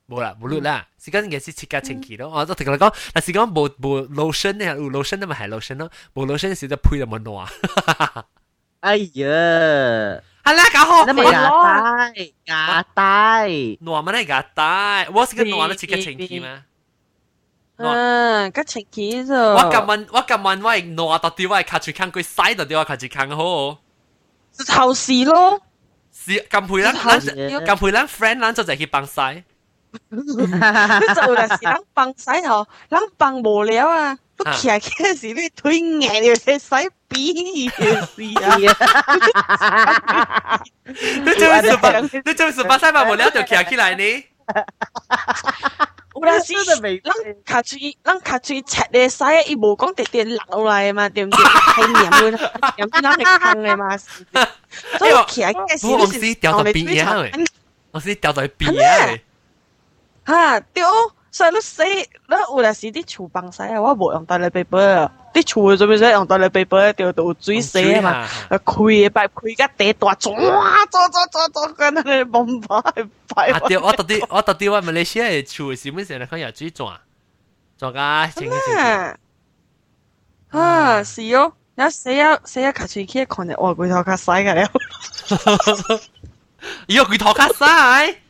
[0.08, 2.28] 冇啦冇錄啦，時間嘅時切個清氣咯。
[2.28, 7.48] 我都同佢講，但係講冇冇 lotion 咧，有 lotion 都咪係 lotion 咯，冇 lotion 嘅時就配就冇挪。
[8.80, 10.20] 哎呀！
[10.43, 15.07] 系啦，搞好那么牙带，牙带，挪乜咧牙带？
[15.13, 16.63] 我是个挪得似个情气咩？
[17.77, 19.33] 嗯，个情气就。
[19.35, 23.77] 我今晚我今晚我系挪到啲我系卡住看佢洗到啲我卡住看好。
[24.75, 25.61] 后事咯。
[26.11, 29.21] 是咁配咱，咁配咱 friend 咱就就去帮洗。
[30.09, 34.17] 你就系是咱帮洗后，咱帮无聊啊。
[34.55, 36.57] 骑骑时你腿硬要去
[37.11, 38.57] 洗鼻嘅事啊！
[40.85, 41.99] 你做咩十八？
[41.99, 44.03] 你做咩十八洗八无聊就骑起来呢？
[46.15, 46.53] 有阵时，
[47.03, 47.13] 咱
[47.45, 51.39] 卡嘴，咱卡嘴切嘅使，伊无讲直直流来嘛，对唔对？
[51.45, 52.31] 系黏嘅，
[52.77, 53.95] 黏啲咱系坑嘅嘛。
[53.97, 57.47] 所以企喺嘅时，我是掉到边嘢，
[57.91, 59.19] 我是掉到边嘢。
[60.25, 60.83] 吓，对。
[61.29, 61.99] 所以你死，你
[62.31, 66.10] 有阵时啲厨房洗啊，我冇用大力背背啊， 啲醋做咩啫？
[66.12, 68.10] 用到你背部一条度追死啊嘛！
[68.48, 70.34] 啊，亏啊，败亏家跌大，抓
[70.90, 72.82] 抓抓抓抓，跟你崩牌
[73.28, 73.50] 牌。
[73.52, 77.00] 啊对，我到底我到底我们那些的醋是咩时候可以嘴抓？
[77.78, 79.18] 抓个真个真个。
[80.58, 83.58] 啊，是哟，那谁要谁要卡嘴去看的？
[83.58, 84.66] 哇，鬼头卡塞个了。
[85.28, 86.00] 哈哈哈！
[86.88, 88.21] 哟，鬼头卡塞。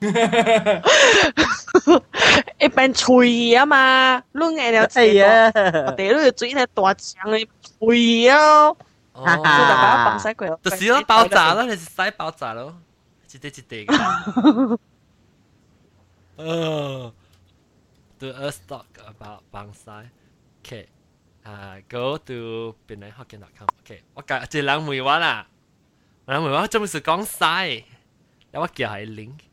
[2.60, 5.50] 一边吹啊嘛，攏係了係啊，
[5.86, 8.72] 我哋都要嘴係大腸嘅脆啊，
[9.12, 12.76] 哈哈，放晒佢，就是咯爆炸咯，你是使爆炸咯，
[13.32, 14.78] 一啲一啲嘅。
[16.38, 17.10] Uh,
[18.20, 20.04] do a talk about bangsai.
[20.62, 20.86] Okay.
[21.44, 23.66] Uh, go to 邊嚟 hokkien.com.
[23.84, 24.02] Okay.
[24.14, 25.48] 我介即係兩梅話啦，
[26.26, 27.82] 兩梅話專門是講晒，
[28.52, 29.47] 有我叫係 link。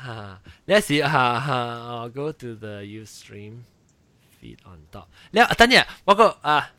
[0.00, 1.54] 哈，呢时啊哈，
[2.02, 5.04] 我 go to the youth stream，fit on top。
[5.30, 6.70] 你啊，等下，我讲啊，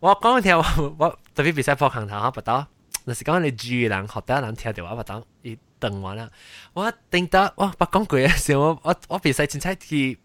[0.00, 0.58] 我讲听下，
[0.98, 2.66] 我特别比赛破行头啊，不打。
[3.04, 6.30] 呢时咁你住人 hotel，人听电话不打，已冻完啦。
[6.72, 10.18] 我点得我不讲句嘢先，我我我比赛前七天，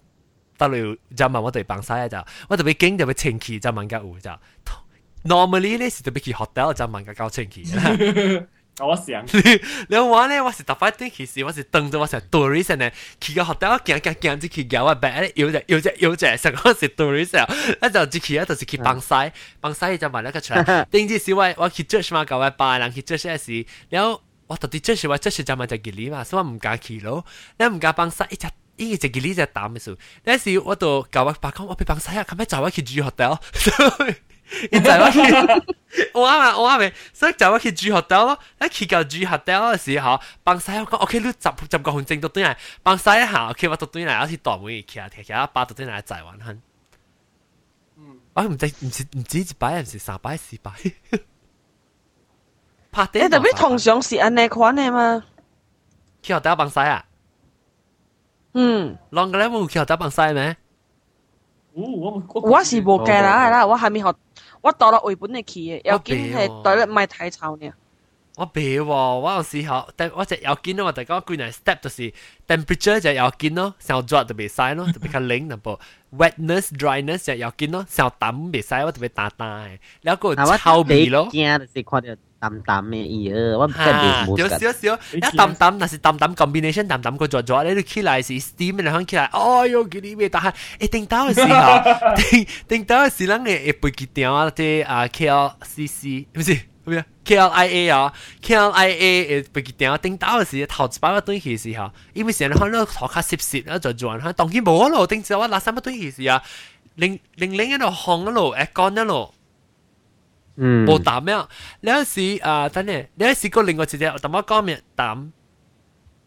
[0.57, 2.17] 到六就问我哋扮晒就，
[2.47, 4.31] 我特别惊就咪前期就问佢胡就。
[5.23, 7.63] normally 呢时特别去 hotel 就问佢搞前期。
[8.79, 9.23] 我想，
[9.87, 12.89] 你話咧，我是特快啲，其實我是等咗我成 tourist 呢，
[13.21, 17.47] 去個學校行行行至去搞我 back 咧，搖隻搖隻搖隻，成個是 tourist 啊，
[17.81, 27.23] 一就至去啊，就是去幫曬，幫曬就買咗個出來，定之時我我去 judge 嘛，搞我拜人去 judge 時，然后我到底 judge 我 judge 就買隻吉利嘛，所以我唔敢去咯，
[27.59, 28.47] 你唔敢幫曬一隻。
[28.75, 33.39] 伊隻吉利隻膽嘅數，那时我就搞我爸講，我俾幫曬啊，咁樣就我去住學校。
[34.72, 35.20] 你就我去，
[36.14, 38.38] 我啱啊，我啱咪，所以就我去住学校咯。
[38.60, 46.62] 一去到住学校嘅时候，帮晒我讲，OK，你十十个分钟到对嚟，帮晒一下，OK，我到对嚟，我去大门企下企下，八到对嚟载完很。
[47.98, 50.72] 嗯，我唔知唔知唔知一摆，唔是三摆四摆。
[52.90, 55.22] 拍啲特别通常是安尼款嘅嘛？
[56.22, 57.04] 去学校帮晒啊？
[58.54, 60.56] 嗯，两个人冇去学校帮晒咩？
[61.74, 64.12] 我是无计啦啦，我还没学，
[64.60, 67.70] 我到了绘本嘅去嘅，有见系对咧唔系太臭呢。
[68.36, 72.12] 我别喎，我有时候，但我只有见咯，我大家几难 step 就是
[72.46, 75.78] temperature 就有见咯，上热就别晒咯，特别较冷那部
[76.16, 81.28] wetness dryness 就有见咯，上淡别晒，我特别打打嘅，然后个臭味咯。
[81.32, 82.08] 惊就是看到
[82.42, 84.48] 淡淡嘅嘢，我唔真系冇。
[84.48, 96.60] 少少少，一淡淡，但是淡淡 combination 淡淡个做做，你起来是 steam 你响起来，哎呦，佢啲味，但系一定到嘅时候，定定到嘅时，人嘅会背几条啊，啲啊 KLCC 唔是。
[96.84, 97.04] 咩啊？
[97.22, 98.10] KLIA 啊，
[98.42, 106.42] KLIA 诶被佢定定到嘅时，头一摆我对佢时候，因为成日看到头壳摄摄啊，就做人当然冇咯，定之后我嗱三乜对佢时啊，
[106.94, 109.34] 零零零一路红一路诶干一路，嗯，
[110.56, 111.36] 冇淡咩？
[111.80, 115.32] 你有时啊，等阵，你有试过另外一只，但我讲咩淡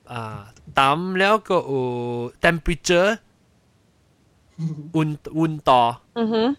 [0.05, 3.17] 啊淡了个有 temperature
[4.93, 6.57] 温温度，嗯哼。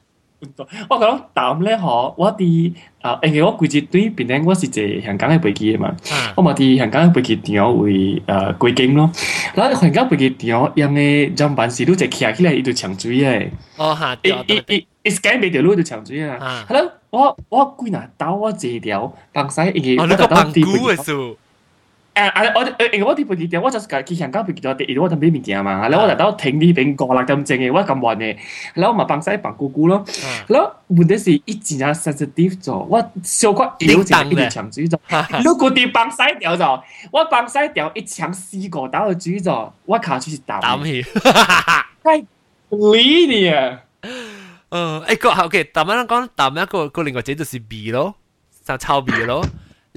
[0.90, 2.74] 我讲淡咧，嗬，我啲
[3.07, 5.95] 啊，誒，我规日對邊咧，我是坐香港嘅飛機嘅嘛，
[6.35, 9.09] 我嘛伫香港嘅飛機場為誒過境咯，
[9.55, 13.47] 然後香港飛機場因为上班時都就企起來，伊就搶水嘅，
[13.77, 21.37] 哦哈，伊伊伊伊 scan 未到路就搶水啊，係咯，我我幾難兜我坐條，幫曬伊嘅，我個棒骨嘅數。
[22.16, 22.42] 诶啊！
[22.54, 28.36] 我诶我啲飞机点，我就是去香港飞机点，第二我就俾物件嘛，然后我就到停呢边过啦咁正嘅，我咁运嘅，
[28.74, 30.04] 然后我咪帮晒帮姑姑咯，
[30.46, 34.14] 然后问题是一阵啊 sensitive 咗，我小骨腰就一直
[34.50, 41.02] 抢水咗，如果啲帮晒掉咗，我帮晒掉一抢四个打到水咗，我卡出去打打气，
[42.04, 42.18] 太
[42.68, 43.80] 理你啊！
[44.68, 48.14] 诶诶个 OK，但系讲但系一个个另外者就是 B 咯，
[48.66, 49.42] 就抄 B 咯。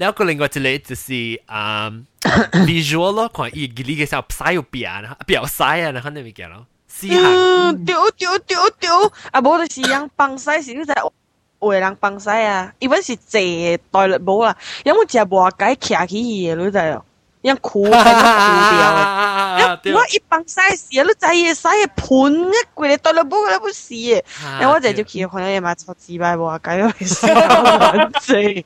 [0.00, 1.90] ล้วก็另外一个就是啊
[2.66, 7.72] visual 咯，看伊佢呢个时候晒有变啊，表晒啊，你看你咪见咯，试下。
[7.84, 10.94] 丢丢丢丢，啊，无就是人放晒是你在
[11.60, 13.40] 为人放晒啊，伊本是坐
[13.90, 17.04] 袋落无啦，因为只无解徛起伊嘅，你知哦，
[17.41, 17.99] 样哭哭掉。
[19.95, 23.95] 我一帮晒死，你再也晒也盘一鬼倒，到了不了不死。
[24.59, 27.27] 然后我姐就去朋友也买超几百，我搞要死。
[27.27, 27.33] 因
[28.43, 28.65] 为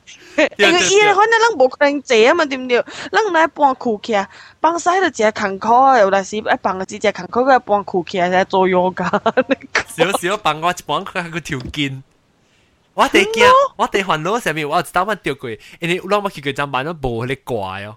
[0.58, 2.84] 伊嘞，反正咱无可能坐啊嘛，对不对？
[3.10, 4.14] 咱来搬苦起，
[4.60, 9.04] 帮晒了只坎坷，有来时一帮个只只坎坷，佮搬苦起来做瑜伽。
[9.96, 12.02] 少少帮我一帮佮个条件。
[12.94, 13.46] 我得惊，
[13.76, 17.96] 我得烦恼，上面我只打翻吊鬼，因为我冇去佮张班，都无佮个挂哟。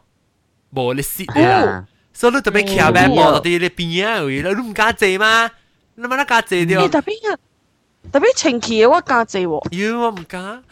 [0.71, 5.51] 无你蚀啊，所以你特别徛喺无到啲你边啊位，你唔敢坐吗？
[5.97, 6.89] 你乜都敢坐掉？
[6.89, 7.39] 特别
[8.12, 9.88] 特别清气嘅我敢坐喎。
[9.88, 10.64] 要我唔敢。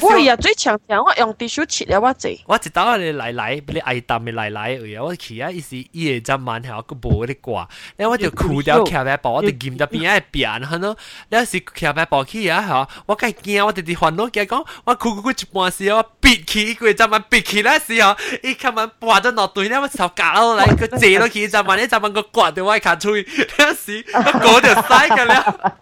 [0.00, 2.30] 我日最長長我用 tissue 切了我坐。
[2.46, 5.02] 我一打你嚟嚟，你愛淡嘅嚟嚟位啊！
[5.02, 10.96] 我去啊，意思伊個陣晚係我個無啲掛，然後我就哭掉徛喺部，我哋見到邊啊變嚇咯。
[11.28, 25.72] 有時徛喺部去啊嚇，我梗係驚，我哋啲煩惱嘅講，我哭哭哭一半時我別起佢陣晚別起嗰時候，伊琴晚掛咗落對咧，我手夾落嚟，佢借落去陣晚，呢陣晚個刮掉我卡出去，有時我嗰條嘥嘅咧。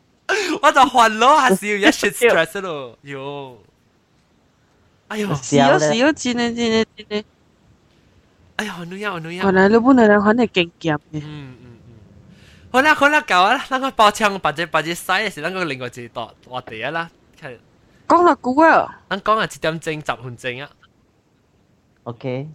[0.61, 3.55] 我就烦恼还是有一些 stress 咯，哟。
[5.07, 7.23] 哎呦，是有是有，真的真的真的。
[8.57, 9.43] 哎呀，女呀女呀。
[9.45, 10.99] 原来你本来人可能劲夹嘅。
[11.13, 11.77] 嗯嗯嗯。
[12.71, 17.09] 好啦好啦，够啦，那个包枪把只把只嘥是那个另外一度话题啊啦。
[18.07, 20.69] 讲啦估啊，咱讲啊一点钟十分钟啊。
[22.03, 22.47] OK。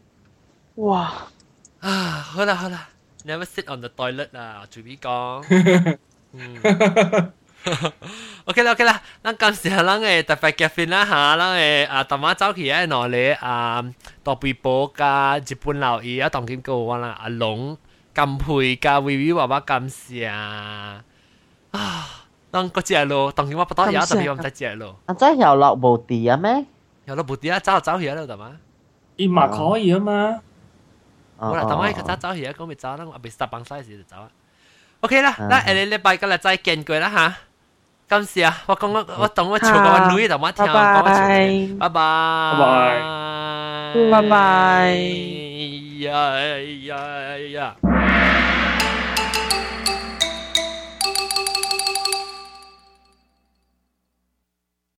[0.76, 1.12] 哇。
[1.80, 1.90] 啊，
[2.22, 2.88] 好啦好啦，
[3.26, 5.98] never sit on the toilet 啊，随便讲。
[6.32, 7.32] 嗯。
[8.44, 13.82] OK 啦 OK 啦，咱今时咱诶特别嘅片啦吓，咱诶啊大妈走起诶攞咧啊
[14.22, 17.76] 大背包加日本老姨啊当见过我啦，阿龙
[18.14, 21.02] 金佩加微微娃娃感谢啊，
[22.52, 25.00] 咱嗰只咯，当见我不多有特别我唔知只咯。
[25.06, 26.66] 啊，真系有落部地啊咩？
[27.06, 28.50] 有落部地啊，走走起啦大妈。
[29.16, 30.40] 伊嘛可以啊嘛。
[31.38, 34.28] 好啦，大妈佢走走起啊，讲咪走啦，我未十磅晒时就走啊。
[35.00, 37.36] OK 啦，嗱诶你礼拜今日再见佢啦吓。
[38.09, 38.57] 感谢啊！
[38.65, 41.69] 我讲我我等我求个女的，我听我讲我拜拜。
[41.79, 42.01] 拜拜。
[44.11, 44.95] 拜拜。
[45.99, 46.09] 呀
[46.87, 46.97] 呀
[47.53, 47.75] 呀！